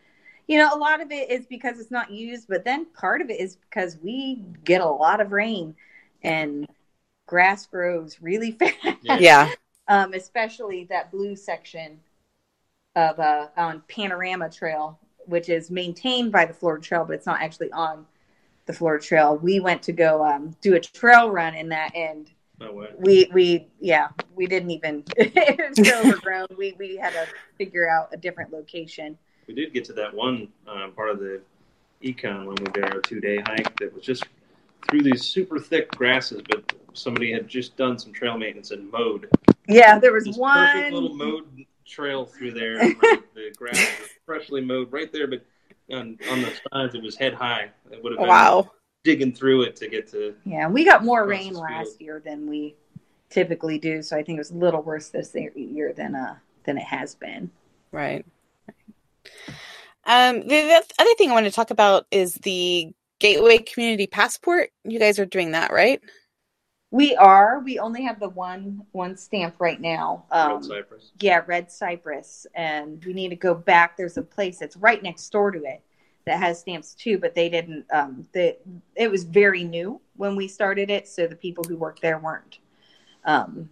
[0.46, 3.30] you know, a lot of it is because it's not used, but then part of
[3.30, 5.74] it is because we get a lot of rain
[6.22, 6.68] and
[7.26, 8.76] grass grows really fast.
[9.02, 9.18] Yeah.
[9.18, 9.50] Yeah.
[9.88, 11.98] um, especially that blue section
[12.94, 17.40] of uh, on Panorama Trail, which is maintained by the Florida Trail, but it's not
[17.40, 18.06] actually on
[18.66, 19.36] the Florida Trail.
[19.36, 23.68] We went to go um, do a trail run in that, and No we we
[23.80, 26.46] yeah we didn't even it was so overgrown.
[26.56, 27.26] We we had to
[27.58, 29.18] figure out a different location.
[29.46, 31.40] We did get to that one um, part of the
[32.02, 34.24] econ when we did our two day hike that was just
[34.90, 39.28] through these super thick grasses, but somebody had just done some trail maintenance and mowed
[39.68, 40.66] Yeah, there was This one.
[40.66, 41.44] perfect little mowed
[41.86, 42.78] trail through there.
[43.34, 45.44] The grass was freshly mowed right there, but
[45.92, 47.70] on, on the sides it was head high.
[47.90, 48.70] It would have been Wow.
[49.04, 50.34] digging through it to get to.
[50.44, 52.74] Yeah, we got more rain last year than we
[53.30, 56.78] typically do, so I think it was a little worse this year than uh than
[56.78, 57.50] it has been.
[57.92, 58.24] Right.
[60.06, 64.70] Um, the, the other thing I want to talk about is the Gateway Community Passport.
[64.84, 66.00] You guys are doing that, right?
[66.94, 67.58] We are.
[67.58, 70.26] We only have the one one stamp right now.
[70.30, 71.10] Red Um, Cypress.
[71.18, 73.96] yeah, Red Cypress, and we need to go back.
[73.96, 75.82] There's a place that's right next door to it
[76.24, 77.84] that has stamps too, but they didn't.
[77.92, 78.56] Um, the
[78.94, 82.60] it was very new when we started it, so the people who worked there weren't
[83.24, 83.68] um,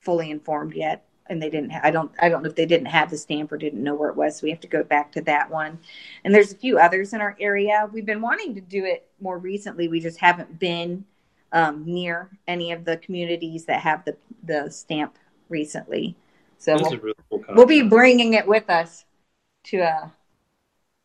[0.00, 1.68] fully informed yet, and they didn't.
[1.68, 2.12] Ha- I don't.
[2.18, 4.38] I don't know if they didn't have the stamp or didn't know where it was.
[4.38, 5.78] So we have to go back to that one.
[6.24, 7.90] And there's a few others in our area.
[7.92, 9.86] We've been wanting to do it more recently.
[9.86, 11.04] We just haven't been
[11.52, 16.16] um, near any of the communities that have the the stamp recently.
[16.58, 19.04] So we'll, really cool we'll be bringing it with us
[19.64, 20.08] to uh,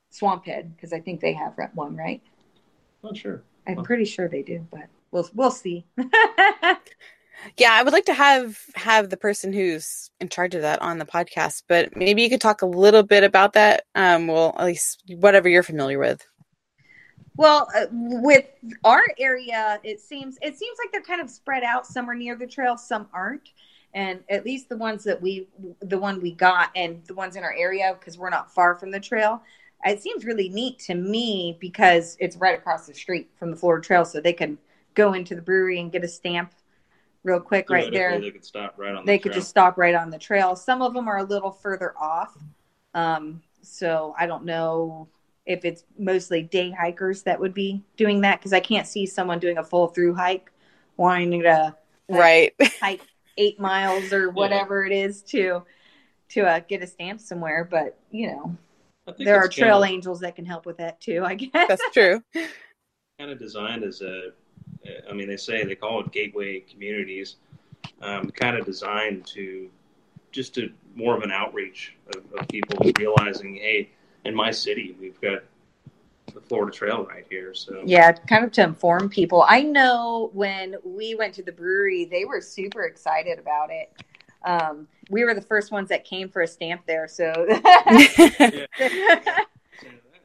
[0.10, 2.22] Swamp Head because I think they have one, right?
[3.04, 3.44] Not sure.
[3.68, 3.84] I'm Huh.
[3.84, 5.86] pretty sure they do, but we'll we'll see.
[7.58, 10.98] Yeah, I would like to have have the person who's in charge of that on
[10.98, 13.84] the podcast, but maybe you could talk a little bit about that.
[13.96, 16.26] Um, well, at least whatever you're familiar with.
[17.38, 18.46] Well, uh, with
[18.84, 21.86] our area, it seems it seems like they're kind of spread out.
[21.88, 23.50] Some are near the trail, some aren't.
[23.94, 25.48] And at least the ones that we,
[25.80, 28.92] the one we got, and the ones in our area, because we're not far from
[28.92, 29.42] the trail,
[29.86, 33.86] it seems really neat to me because it's right across the street from the Florida
[33.86, 34.58] Trail, so they can
[34.94, 36.52] go into the brewery and get a stamp
[37.24, 38.20] real quick right there.
[38.20, 39.06] They could stop right on.
[39.06, 39.40] they the could trail.
[39.40, 40.56] just stop right on the trail.
[40.56, 42.38] Some of them are a little further off.
[42.94, 45.08] Um, so I don't know
[45.48, 49.40] if it's mostly day hikers that would be doing that because I can't see someone
[49.40, 50.52] doing a full through hike
[50.98, 51.76] wanting to
[52.10, 52.54] Right.
[52.82, 53.02] hike
[53.38, 55.64] eight miles or whatever it is to
[56.30, 57.68] to uh, get a stamp somewhere.
[57.70, 58.58] But you know,
[59.18, 61.24] there are trail kinda- angels that can help with that too.
[61.26, 61.50] I guess.
[61.54, 62.22] That's true.
[62.34, 64.32] kind of designed as a
[65.10, 67.38] i mean they say they call it gateway communities
[68.02, 69.70] um, kind of designed to
[70.32, 73.90] just to more of an outreach of, of people realizing hey
[74.28, 75.42] in my city we've got
[76.34, 79.46] the florida trail right here so Yeah, kind of to inform people.
[79.48, 83.92] I know when we went to the brewery, they were super excited about it.
[84.44, 87.32] Um, we were the first ones that came for a stamp there, so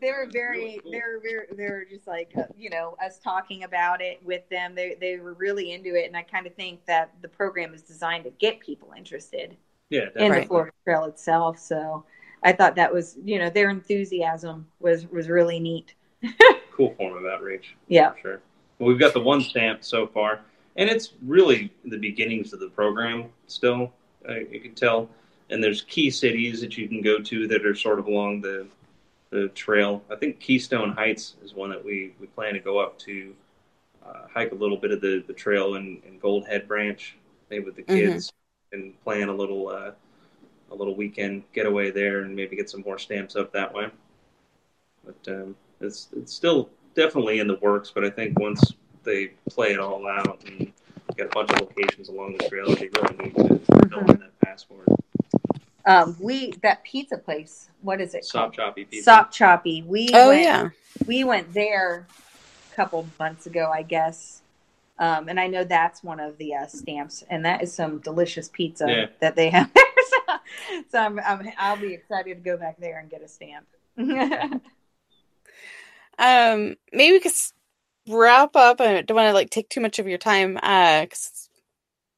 [0.03, 3.65] they were very, they were very, they were just like, uh, you know, us talking
[3.65, 4.75] about it with them.
[4.75, 7.83] They they were really into it, and I kind of think that the program is
[7.83, 9.57] designed to get people interested
[9.89, 11.59] yeah in the Florida Trail itself.
[11.59, 12.05] So
[12.43, 15.95] I thought that was, you know, their enthusiasm was was really neat.
[16.73, 18.13] cool form of outreach Yeah.
[18.23, 18.41] sure.
[18.79, 20.41] Well we've got the one stamp so far
[20.77, 23.93] and it's really the beginnings of the program still
[24.29, 25.09] uh, you can tell.
[25.51, 28.67] And there's key cities that you can go to that are sort of along the
[29.31, 30.03] the trail.
[30.11, 33.35] I think keystone heights is one that we we plan to go up to
[34.05, 37.17] uh, hike a little bit of the the trail in, in gold head branch
[37.51, 38.33] maybe with the kids
[38.73, 39.91] and plan a little uh
[40.73, 43.87] a little weekend getaway there and maybe get some more stamps up that way
[45.05, 47.91] but um it's it's still definitely in the works.
[47.95, 48.73] But I think once
[49.05, 50.73] they play it all out and
[51.17, 54.39] get a bunch of locations along the trail, they really need to fill in that
[54.41, 54.87] passport.
[55.85, 57.69] Um, we that pizza place.
[57.81, 58.25] What is it?
[58.25, 59.11] Sopchoppy pizza.
[59.11, 59.85] Sopchoppy.
[59.85, 60.69] We Oh went, yeah.
[61.07, 62.07] we went there
[62.71, 64.43] a couple months ago, I guess.
[64.99, 68.49] Um, and I know that's one of the uh, stamps, and that is some delicious
[68.49, 69.07] pizza Yeah.
[69.21, 69.83] that they have there.
[70.11, 70.17] So
[70.91, 73.67] so I'm, I'm, I'll be excited to go back there and get a stamp.
[76.19, 77.33] Um, maybe we could
[78.09, 78.81] wrap up.
[78.81, 81.49] I don't want to like take too much of your time, uh, 'cause,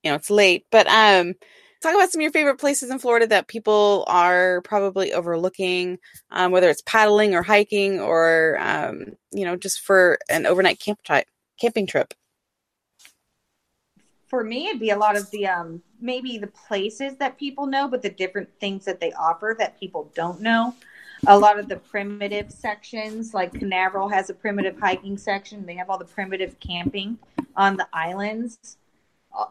[0.02, 0.66] you know it's late.
[0.70, 1.34] But um,
[1.82, 5.98] talk about some of your favorite places in Florida that people are probably overlooking,
[6.30, 11.02] um, whether it's paddling or hiking or um, you know, just for an overnight camp
[11.04, 11.26] type
[11.60, 12.14] camping trip.
[14.26, 17.88] For me, it'd be a lot of the um, maybe the places that people know,
[17.88, 20.74] but the different things that they offer that people don't know.
[21.26, 25.64] A lot of the primitive sections, like Canaveral has a primitive hiking section.
[25.64, 27.18] They have all the primitive camping
[27.56, 28.76] on the islands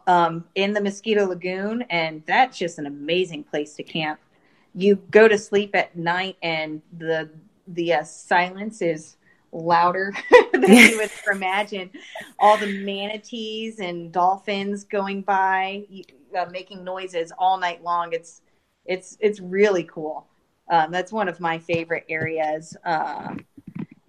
[0.06, 4.20] um, in the Mosquito Lagoon, and that's just an amazing place to camp.
[4.74, 7.30] You go to sleep at night, and the
[7.66, 9.16] the uh, silence is
[9.52, 10.12] louder
[10.60, 11.90] than you would imagine.
[12.38, 15.84] All the manatees and dolphins going by,
[16.36, 18.12] uh, making noises all night long.
[18.12, 18.42] It's
[18.86, 20.26] it's it's really cool.
[20.70, 23.34] Um, that's one of my favorite areas, uh,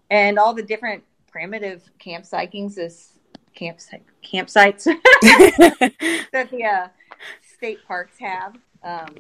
[0.09, 3.13] and all the different primitive campsites is
[3.53, 6.87] campsite campsites that the uh,
[7.41, 8.55] state parks have.
[8.83, 9.15] Um,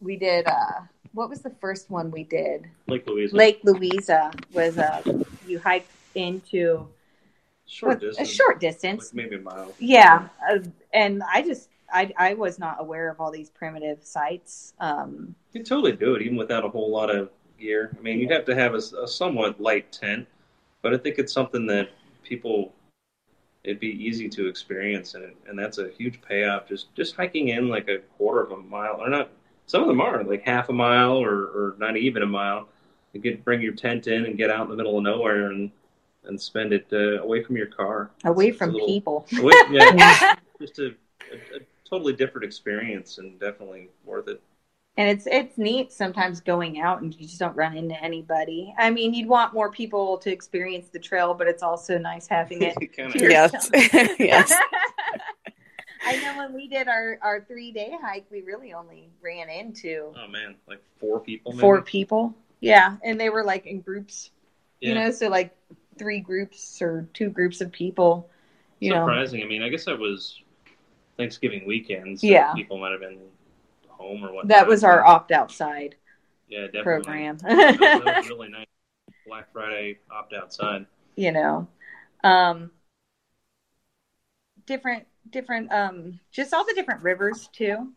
[0.00, 0.46] we did.
[0.46, 0.82] Uh,
[1.12, 2.68] what was the first one we did?
[2.86, 3.34] Lake Louisa.
[3.34, 5.02] Lake Louisa was uh,
[5.46, 5.86] you hike
[6.16, 6.88] into
[7.66, 8.30] short a distance.
[8.30, 9.06] short distance.
[9.06, 9.72] Like maybe a mile.
[9.78, 10.58] Yeah, uh,
[10.92, 14.74] and I just I I was not aware of all these primitive sites.
[14.80, 17.96] Um, You can totally do it even without a whole lot of gear.
[17.96, 20.26] I mean, you'd have to have a, a somewhat light tent,
[20.82, 21.90] but I think it's something that
[22.22, 22.72] people
[23.64, 26.68] it'd be easy to experience, and and that's a huge payoff.
[26.68, 29.30] Just just hiking in like a quarter of a mile, or not.
[29.68, 32.68] Some of them are like half a mile, or or not even a mile.
[33.12, 35.70] You could bring your tent in and get out in the middle of nowhere and
[36.26, 38.10] and spend it uh, away from your car.
[38.24, 39.26] away It's a from little- people.
[39.38, 40.86] Away, yeah, just a,
[41.32, 44.40] a, a totally different experience and definitely worth it.
[44.98, 48.74] and it's it's neat sometimes going out and you just don't run into anybody.
[48.78, 52.62] I mean, you'd want more people to experience the trail, but it's also nice having
[52.62, 52.74] it.
[53.14, 53.70] Yes.
[54.18, 54.52] yes.
[56.08, 60.12] I know when we did our our three day hike, we really only ran into
[60.16, 61.52] Oh man, like four people.
[61.52, 61.60] Maybe?
[61.60, 62.34] four people.
[62.60, 64.30] Yeah, and they were like in groups.
[64.80, 64.88] Yeah.
[64.90, 65.54] You know, so like
[65.98, 68.28] three groups or two groups of people.
[68.80, 69.42] You know, Surprising.
[69.42, 70.40] I mean, I guess that was
[71.16, 72.20] Thanksgiving weekend.
[72.20, 72.52] So Yeah.
[72.54, 73.18] People might have been
[73.88, 74.48] home or whatnot.
[74.48, 75.96] that was our opt outside
[76.48, 76.82] yeah, definitely.
[76.82, 77.38] program.
[77.38, 78.66] that, that was really nice.
[79.26, 80.86] Black Friday opt out outside.
[81.16, 81.66] you know
[82.22, 82.70] um
[84.66, 87.92] different different um just all the different rivers too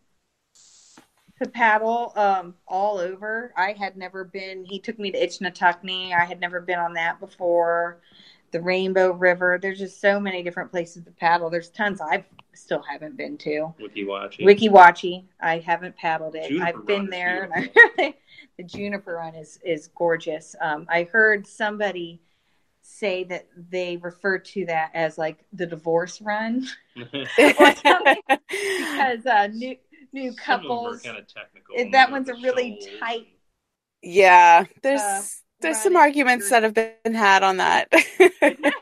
[1.42, 6.14] to paddle um all over i had never been he took me to Ichetucknee.
[6.14, 8.00] i had never been on that before
[8.52, 12.82] the rainbow river there's just so many different places to paddle there's tons i still
[12.82, 14.42] haven't been to Weeki Wachee.
[14.42, 15.24] Weeki Wachee.
[15.40, 16.50] I haven't paddled it.
[16.50, 18.14] Juniper I've been there, I,
[18.58, 20.56] the Juniper Run is is gorgeous.
[20.60, 22.22] Um, I heard somebody
[22.82, 27.86] say that they refer to that as like the divorce run because
[29.26, 29.76] uh, new
[30.14, 31.02] new couples.
[31.02, 31.76] kind of technical.
[31.78, 33.28] It- that one's a really shoals tight-
[34.02, 34.66] yeah.
[34.82, 35.22] There's Uh,
[35.62, 37.90] there's run some arguments that have been had on that.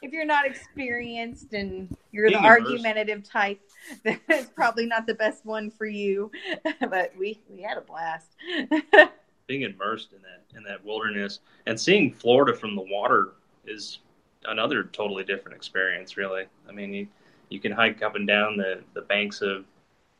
[0.00, 2.66] If you're not experienced and you're Being the immersed.
[2.70, 3.60] argumentative type,
[4.04, 6.30] then it's probably not the best one for you.
[6.88, 8.36] but we we had a blast.
[9.48, 13.32] being immersed in that in that wilderness and seeing Florida from the water
[13.66, 13.98] is
[14.44, 16.16] another totally different experience.
[16.16, 17.08] Really, I mean, you
[17.48, 19.64] you can hike up and down the the banks of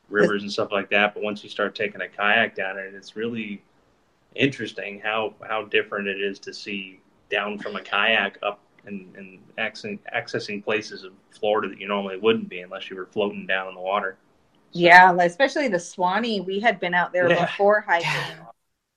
[0.09, 3.17] rivers and stuff like that, but once you start taking a kayak down it, it's
[3.17, 3.63] really
[4.35, 9.41] interesting how how different it is to see down from a kayak up and, and
[9.59, 13.69] accessing, accessing places of Florida that you normally wouldn't be unless you were floating down
[13.69, 14.17] in the water.
[14.73, 16.41] Yeah, especially the Suwannee.
[16.41, 17.47] We had been out there Yeah.
[17.47, 18.47] before hiking,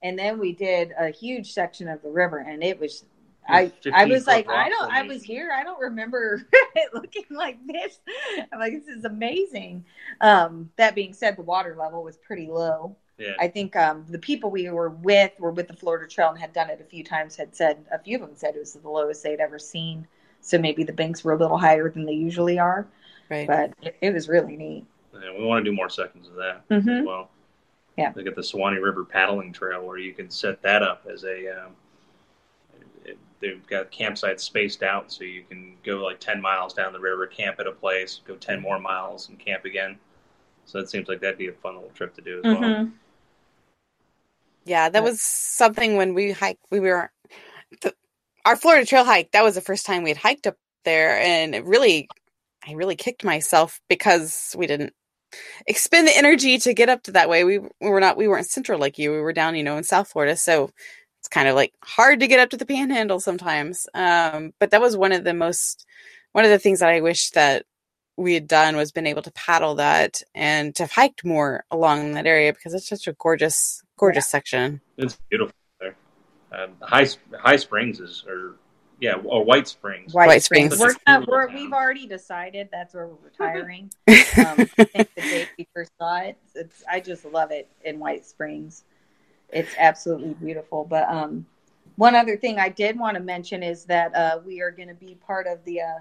[0.04, 3.06] and then we did a huge section of the river, and it was.
[3.48, 4.92] I I was like, I don't.
[4.92, 5.52] I was here.
[5.52, 8.00] I don't remember it looking like this.
[8.52, 9.84] I'm like, this is amazing.
[10.22, 12.96] Um, that being said, the water level was pretty low.
[13.18, 16.40] Yeah, I think um, the people we were with were with the Florida Trail and
[16.40, 17.36] had done it a few times.
[17.36, 20.08] Had said a few of them said it was the lowest they'd ever seen.
[20.42, 22.88] So maybe the banks were a little higher than they usually are,
[23.30, 23.46] right.
[23.48, 24.86] but it, it was really neat.
[25.14, 27.06] Yeah, we want to do more seconds of that as Mhm.
[27.06, 27.30] well.
[27.96, 28.12] Yeah.
[28.16, 31.48] Look at the Suwannee River paddling trail where you can set that up as a.
[31.50, 31.76] Um, it-
[33.42, 37.28] they've got campsites spaced out, so you can go like ten miles down the river,
[37.28, 39.98] camp at a place, go ten more miles, and camp again.
[40.66, 42.62] So it seems like that'd be a fun little trip to do as well.
[42.62, 42.92] Mhm.
[44.64, 46.64] Yeah, that was something when we hiked.
[46.70, 47.12] We were
[47.82, 47.94] the,
[48.46, 49.32] our Florida Trail hike.
[49.32, 52.08] That was the first time we'd hiked up there, and it really,
[52.68, 54.94] I really kicked myself because we didn't
[55.66, 57.44] expend the energy to get up to that way.
[57.44, 58.18] We, we were not.
[58.18, 59.12] We weren't central like you.
[59.12, 60.70] We were down, you know, in South Florida, so
[61.32, 63.88] kind of like hard to get up to the Panhandle sometimes.
[63.94, 65.86] Um, but that was one of the most,
[66.34, 67.66] one of the things that I wish that
[68.18, 72.14] we had done was been able to paddle that and to have hiked more along
[72.14, 74.82] that area because it's such a gorgeous, gorgeous section.
[74.98, 75.96] It's beautiful there.
[76.52, 77.08] Um, high
[77.40, 78.58] High Springs is, or
[79.00, 80.14] yeah, or White Springs.
[80.14, 80.76] White, White Springs.
[80.76, 80.98] Springs.
[81.08, 83.90] We're, uh, we're, we've already decided that's where we're retiring.
[84.08, 88.00] um, I think the day we first saw it, it's I just love it in
[88.00, 88.84] White Springs.
[89.52, 90.86] It's absolutely beautiful.
[90.86, 91.46] But um,
[91.96, 94.96] one other thing I did want to mention is that uh, we are going to
[94.96, 96.00] be part of the uh,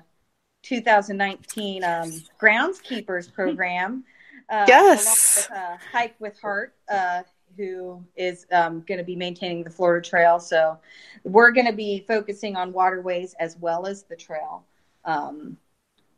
[0.63, 2.11] 2019 um,
[2.41, 4.05] groundskeepers program.
[4.49, 5.49] Uh, Yes.
[5.49, 7.23] with, uh, Hike with Heart, uh,
[7.57, 10.41] who is um, going to be maintaining the Florida Trail.
[10.41, 10.79] So
[11.23, 14.65] we're going to be focusing on waterways as well as the trail
[15.05, 15.57] um,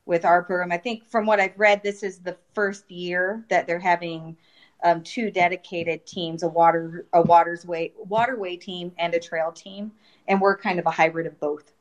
[0.06, 0.72] with our program.
[0.72, 4.36] I think from what I've read, this is the first year that they're having
[4.84, 9.92] um, two dedicated teams: a water a waters way waterway team and a trail team,
[10.28, 11.72] and we're kind of a hybrid of both,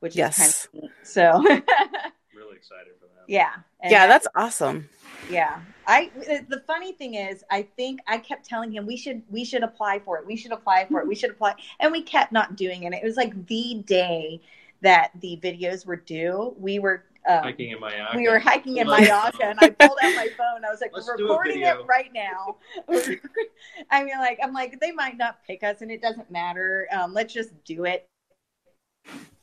[0.00, 0.38] which Yes.
[0.38, 0.90] is kind of neat.
[1.02, 1.42] So
[2.34, 3.24] really excited for them.
[3.28, 3.52] Yeah.
[3.80, 4.88] And yeah, that- that's awesome.
[5.30, 5.60] Yeah.
[5.86, 6.10] I
[6.48, 10.00] the funny thing is I think I kept telling him we should we should apply
[10.00, 10.26] for it.
[10.26, 11.06] We should apply for it.
[11.06, 11.54] We should apply.
[11.80, 12.92] And we kept not doing it.
[12.92, 14.40] It was like the day
[14.82, 16.54] that the videos were due.
[16.58, 18.16] We were um, Hiking in Myakka.
[18.16, 19.50] we were hiking in Pull out your Myakka phone.
[19.50, 20.64] and I pulled out my phone.
[20.64, 22.56] I was like, Let's we're recording it right now.
[23.90, 26.88] I mean, like, I'm like, they might not pick us and it doesn't matter.
[26.92, 28.08] Um, let's just do it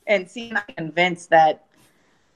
[0.06, 0.52] and see.
[0.54, 1.64] I'm convinced that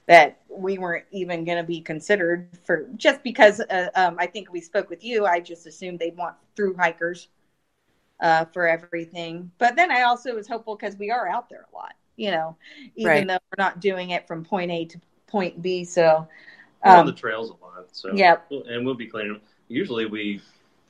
[0.07, 4.53] that we weren't even going to be considered for just because uh, um, I think
[4.53, 5.27] we spoke with you.
[5.27, 7.29] I just assumed they'd want through hikers
[8.21, 9.51] uh, for everything.
[9.59, 12.57] But then I also was hopeful because we are out there a lot, you know,
[12.97, 13.27] even Right.
[13.29, 15.01] though we're not doing it from point A to
[15.33, 15.83] point B.
[15.83, 16.29] So,
[16.85, 17.87] We're on the um, trails a lot.
[17.91, 18.11] So
[18.51, 19.43] we'll- and we'll be cleaning them.
[19.69, 20.41] Usually we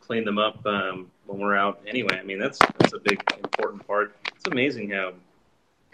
[0.01, 2.19] clean them up um, when we're out anyway.
[2.19, 4.17] I mean that's that's a big important part.
[4.35, 5.13] It's amazing how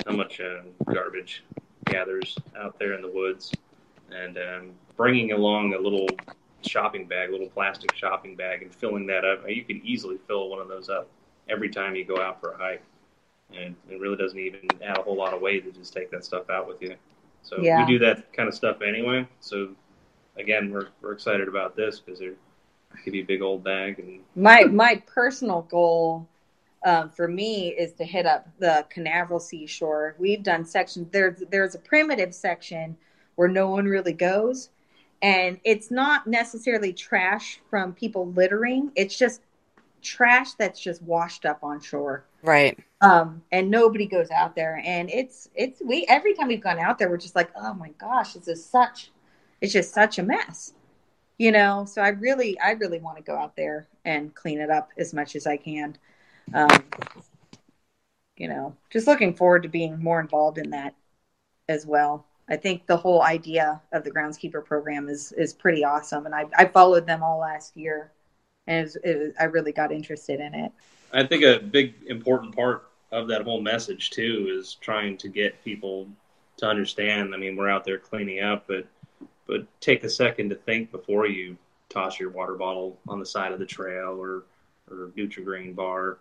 [0.07, 0.63] how much uh,
[0.93, 1.45] garbage
[1.85, 3.53] gathers out there in the woods,
[4.11, 6.09] and um, bringing along a little
[6.63, 9.49] shopping bag, a little plastic shopping bag, and filling that up.
[9.49, 11.09] You can easily fill one of those up
[11.51, 12.83] every time you go out for a hike,
[13.55, 16.25] and it really doesn't even add a whole lot of weight to just take that
[16.25, 16.95] stuff out with you.
[17.43, 17.81] So Yeah.
[17.81, 19.27] we do that kind of stuff anyway.
[19.41, 19.71] So
[20.37, 22.37] again, we're we're excited about this because it
[23.03, 26.27] could be a big old bag and my my personal goal
[26.85, 30.15] um, for me is to hit up the Canaveral seashore.
[30.19, 31.09] We've done sections.
[31.11, 32.97] There's there's a primitive section
[33.37, 34.71] where no one really goes,
[35.23, 38.93] and it's not necessarily trash from people littering.
[38.95, 39.43] It's just
[40.03, 42.25] trash that's just washed up on shore.
[42.43, 42.79] Right.
[43.01, 46.99] Um, and nobody goes out there, and it's it's we every time we've gone out
[46.99, 49.11] there, we're just like, oh my gosh, this is such,
[49.61, 50.75] it's just such a mess,
[51.39, 51.85] you know.
[51.85, 55.15] So I really, I really want to go out there and clean it up as
[55.15, 55.97] much as I can.
[56.55, 56.85] Um,
[58.37, 60.95] you know, just looking forward to being more involved in that
[61.69, 62.25] as well.
[62.49, 66.47] I think the whole idea of the groundskeeper program is is pretty awesome, and I
[66.57, 68.13] I followed them all last year,
[68.69, 70.71] and it was, it was, I really got interested in it.
[71.13, 75.65] I think a big important part of that whole message too is trying to get
[75.65, 76.07] people
[76.59, 77.35] to understand.
[77.35, 78.87] I mean, we're out there cleaning up, but
[79.47, 81.57] but take a second to think before you
[81.89, 84.45] toss your water bottle on the side of the trail or
[84.91, 86.19] or Nutri-Grain bar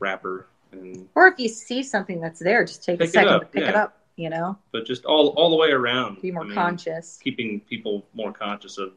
[0.00, 3.64] wrapper, and Or if you see something that's there, just take a second to pick
[3.64, 6.20] it up, you know, but just all all the way around.
[6.20, 7.20] be more I mean, conscious.
[7.22, 8.92] keeping people more conscious of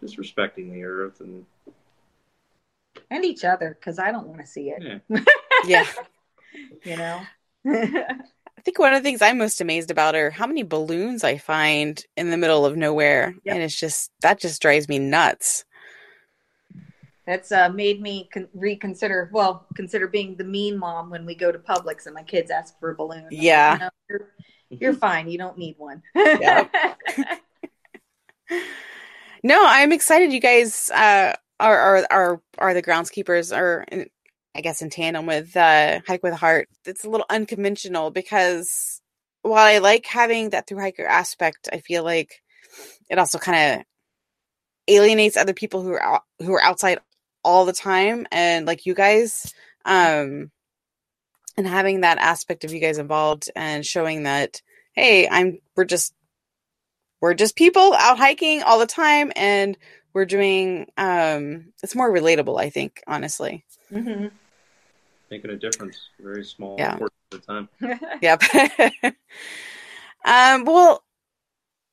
[0.00, 1.44] just respecting the earth and
[3.10, 5.20] And each other, because I don't want to see it, yeah.
[5.66, 5.86] Yeah.
[6.84, 7.20] you know.
[7.66, 11.38] I think one of the things I'm most amazed about are how many balloons I
[11.38, 13.34] find in the middle of nowhere.
[13.44, 13.54] Yep.
[13.54, 15.64] And it's just, that just drives me nuts.
[17.26, 21.50] that's uh, made me con- reconsider, well, consider being the mean mom when we go
[21.52, 23.18] to Publix and my kids ask for a balloon.
[23.18, 23.72] I'm like, Yeah.
[23.74, 24.28] "You know, you're,
[24.70, 25.28] you're fine.
[25.28, 26.02] You don't need one.
[26.14, 26.70] Yep.
[29.42, 30.32] No, I'm excited.
[30.32, 33.84] You guys uh, are, are, are, are the groundskeepers are,
[34.54, 36.68] I guess, in tandem with uh, Hike with Heart.
[36.84, 39.00] It's a little unconventional because
[39.42, 42.42] while I like having that through hiker aspect, I feel like
[43.10, 43.84] it also kind of
[44.88, 46.98] alienates other people who are out, who are outside
[47.42, 49.52] all the time and like you guys
[49.84, 50.50] um
[51.56, 54.62] and having that aspect of you guys involved and showing that
[54.94, 56.14] hey i'm we're just
[57.20, 59.76] we're just people out hiking all the time and
[60.14, 64.30] we're doing um it's more relatable i think honestly Mhm.
[65.30, 66.08] making a difference.
[66.20, 66.96] Very small Yeah.
[66.96, 67.68] portion of the time.
[68.22, 68.42] yep
[70.24, 71.02] um well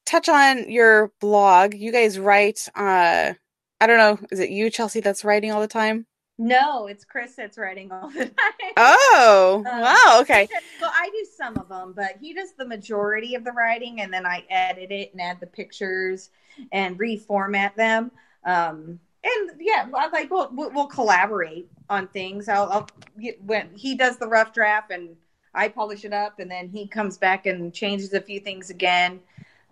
[0.05, 3.33] touch on your blog you guys write uh
[3.79, 6.05] i don't know is it you chelsea that's writing all the time
[6.37, 8.33] no, it's Chris that's writing all the time.
[8.77, 10.47] oh Um, wow okay
[10.81, 14.11] Well, I do some of them, but he does the majority of the writing, and
[14.11, 16.29] then I edit it and add the pictures
[16.71, 18.11] and reformat them.
[18.43, 22.47] Um, and yeah, I like we'll, we'll we'll collaborate on things.
[22.49, 22.87] I'll, I'll
[23.19, 25.15] get- when he does the rough draft and
[25.53, 29.19] I polish it up, and then he comes back and changes a few things again.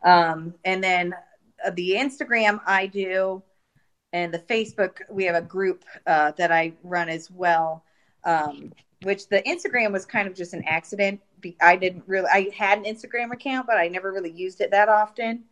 [0.04, 1.16] Um, and then
[1.66, 3.42] uh, the Instagram I do,
[4.14, 7.84] and the Facebook we have a group uh, that I run as well.
[8.24, 8.74] Um,
[9.04, 11.22] which the Instagram was kind of just an accident.
[11.62, 14.90] I didn't really, I had an Instagram account, but I never really used it that
[14.90, 15.46] often.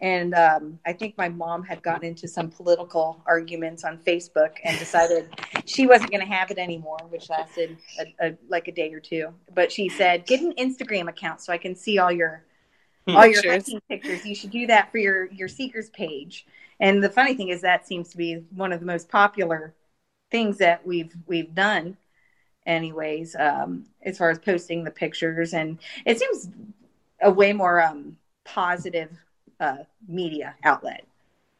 [0.00, 4.78] And um, I think my mom had gotten into some political arguments on Facebook and
[4.78, 5.28] decided
[5.64, 9.00] she wasn't going to have it anymore, which lasted a, a, like a day or
[9.00, 9.32] two.
[9.54, 12.44] But she said, "Get an Instagram account so I can see all your
[13.08, 13.64] all your Pictures.
[13.64, 14.26] hiking pictures.
[14.26, 16.46] You should do that for your your seekers page."
[16.80, 19.74] And the funny thing is that seems to be one of the most popular
[20.30, 21.96] things that we've we've done
[22.66, 26.48] anyways um as far as posting the pictures and it seems
[27.22, 29.10] a way more um positive
[29.60, 29.78] uh,
[30.08, 31.06] media outlet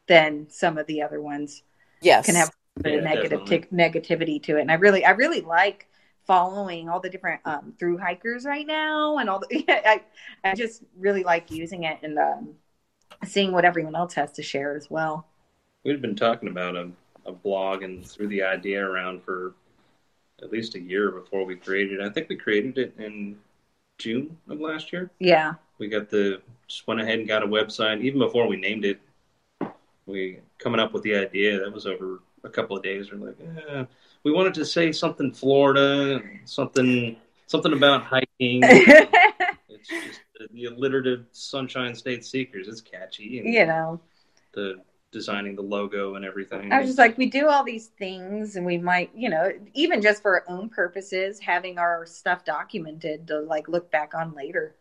[0.07, 1.63] than some of the other ones
[2.01, 2.23] Yes.
[2.23, 2.51] can have a
[2.83, 3.65] bit of Yeah, negative definitely.
[3.73, 4.61] negativity to it.
[4.61, 5.87] And I really, I really like
[6.25, 9.47] following all the different um, through hikers right now, and all the.
[9.67, 10.03] Yeah, I,
[10.43, 12.55] I just really like using it and um,
[13.25, 15.25] seeing what everyone else has to share as well.
[15.83, 16.89] We've been talking about a,
[17.25, 19.53] a blog and threw the idea around for
[20.41, 22.05] at least a year before we created it.
[22.05, 23.37] I think we created it in
[23.97, 25.09] June of last year.
[25.19, 28.85] Yeah, We got the just went ahead and got a website even before we named
[28.85, 28.99] it.
[30.05, 33.11] We coming up with the idea that was over a couple of days.
[33.11, 33.85] We're like, eh,
[34.23, 37.17] we wanted to say something Florida, something
[37.47, 38.27] something about hiking.
[38.39, 42.67] it's just the, the alliterative Sunshine State Seekers.
[42.67, 43.39] It's catchy.
[43.39, 43.99] And you know.
[44.53, 44.81] the
[45.11, 46.71] designing the logo and everything.
[46.71, 50.01] I was just like, we do all these things, and we might, you know, even
[50.01, 54.75] just for our own purposes, having our stuff documented to like look back on later.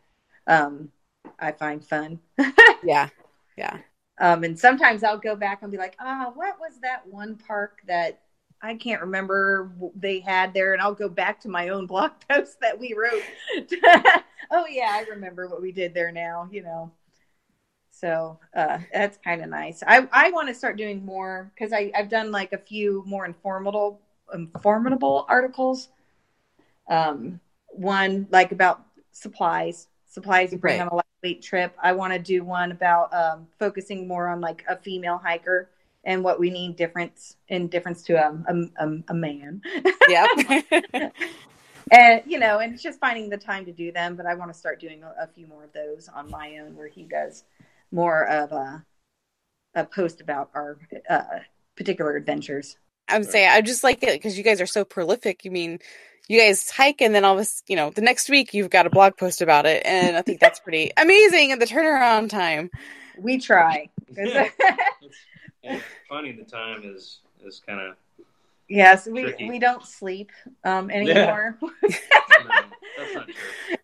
[0.46, 0.90] Um,
[1.38, 2.20] I find fun.
[2.84, 3.08] Yeah.
[3.56, 3.78] Yeah.
[4.18, 7.80] Um, and sometimes I'll go back and be like, ah, what was that one park
[7.86, 8.20] that
[8.62, 10.72] I can't remember they had there?
[10.72, 13.22] And I'll go back to my own blog post that we wrote.
[14.50, 16.92] oh, yeah, I remember what we did there now, you know.
[17.90, 19.82] So uh, that's kind of nice.
[19.86, 23.98] I, I want to start doing more because I've done like a few more informative,
[24.34, 25.88] informative articles.
[26.88, 30.80] Um, one like about supplies, supplies you bring Right.
[30.80, 31.76] on a lightweight trip.
[31.82, 35.70] I want to do one about um, focusing more on like a female hiker
[36.04, 39.62] and what we need difference in difference to um, a, a, a man.
[40.06, 40.30] Yep.
[41.90, 44.16] and you know, and it's just finding the time to do them.
[44.16, 46.76] But I want to start doing a, a few more of those on my own,
[46.76, 47.44] where he does
[47.92, 48.84] more of a
[49.74, 51.40] a post about our uh,
[51.76, 52.76] particular adventures.
[53.08, 55.44] I'm saying I just like it because you guys are so prolific.
[55.44, 55.78] You mean
[56.28, 58.90] you guys hike and then all this, you know, the next week you've got a
[58.90, 61.52] blog post about it, and I think that's pretty amazing.
[61.52, 62.70] And the turnaround time.
[63.18, 63.88] We try.
[64.14, 64.48] Yeah.
[65.64, 67.96] And finding the time is is kind of
[68.68, 69.48] yes, we Tricky.
[69.48, 70.30] we don't sleep
[70.64, 71.58] um, anymore.
[71.82, 72.00] that's
[72.44, 73.76] not true.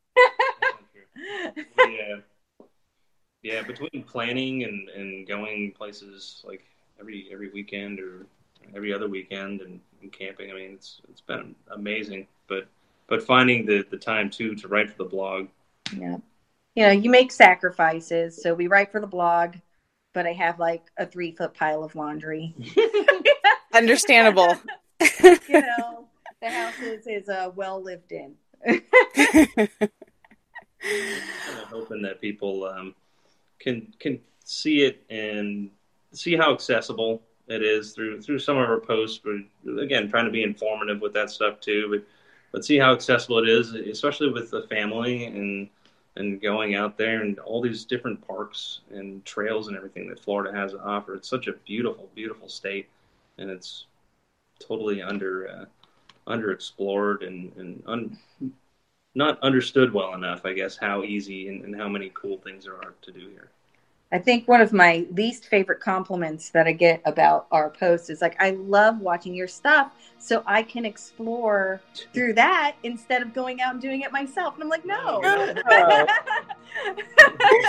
[0.61, 1.65] That's not true.
[1.79, 2.17] Yeah,
[3.43, 3.63] yeah.
[3.63, 6.65] Between planning and and going places like
[7.01, 8.27] every every weekend or
[8.75, 12.27] every other weekend and, and camping, I mean, it's it's been amazing.
[12.49, 12.67] But
[13.07, 15.49] but finding the the time too to write for the blog.
[15.97, 16.17] yeah.
[16.75, 18.43] You know, you make sacrifices.
[18.43, 19.57] So we write for the blog,
[20.15, 22.55] but I have like a three foot pile of laundry.
[23.73, 24.57] Understandable.
[25.23, 26.07] you know,
[26.40, 28.35] the house is, is uh, well lived in.
[28.65, 28.82] kind
[30.82, 32.94] of hoping that people um,
[33.59, 35.70] can can see it and
[36.12, 39.20] see how accessible it is through through some of our posts.
[39.24, 41.89] But again, trying to be informative with that stuff too.
[41.90, 42.07] But
[42.53, 45.69] but see how accessible it is, especially with the family and
[46.16, 50.57] and going out there and all these different parks and trails and everything that Florida
[50.57, 51.15] has to offer.
[51.15, 52.89] It's such a beautiful, beautiful state,
[53.39, 53.87] and it's
[54.59, 55.65] totally under uh,
[56.27, 58.19] underexplored and and un,
[59.15, 62.77] not understood well enough, I guess, how easy and, and how many cool things there
[62.77, 63.51] are to do here.
[64.13, 68.21] I think one of my least favorite compliments that I get about our post is
[68.21, 71.81] like, I love watching your stuff so I can explore
[72.13, 74.53] through that instead of going out and doing it myself.
[74.55, 75.23] And I'm like, no.
[75.23, 75.63] That's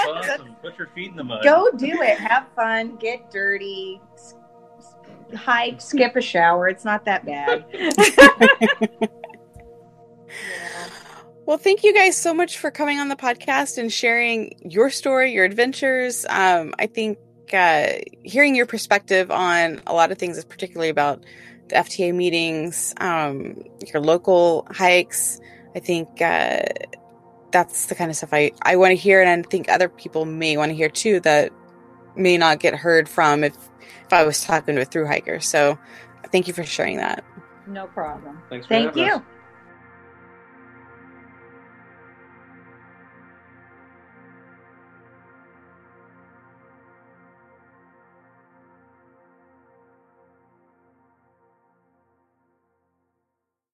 [0.06, 0.56] awesome.
[0.62, 1.44] Put your feet in the mud.
[1.44, 2.20] Go do it.
[2.20, 2.98] Have fun.
[2.98, 4.02] Get dirty.
[5.36, 5.82] Hike.
[5.82, 6.68] Skip a shower.
[6.68, 7.66] It's not that bad.
[10.30, 10.90] Yeah.
[11.46, 15.34] Well, thank you guys so much for coming on the podcast and sharing your story,
[15.34, 16.26] your adventures.
[16.30, 17.18] Um, I think
[17.52, 21.24] uh, hearing your perspective on a lot of things, is particularly about
[21.68, 23.62] the FTA meetings, um,
[23.92, 25.42] your local hikes,
[25.76, 26.62] I think uh,
[27.52, 29.22] that's the kind of stuff I, I want to hear.
[29.22, 31.52] And I think other people may want to hear too that
[32.16, 33.56] may not get heard from if
[34.14, 35.40] I was talking to a through hiker.
[35.40, 35.78] So
[36.32, 37.24] thank you for sharing that.
[37.68, 38.42] No problem.
[38.50, 39.14] Thanks for Thank having you.
[39.14, 39.22] us.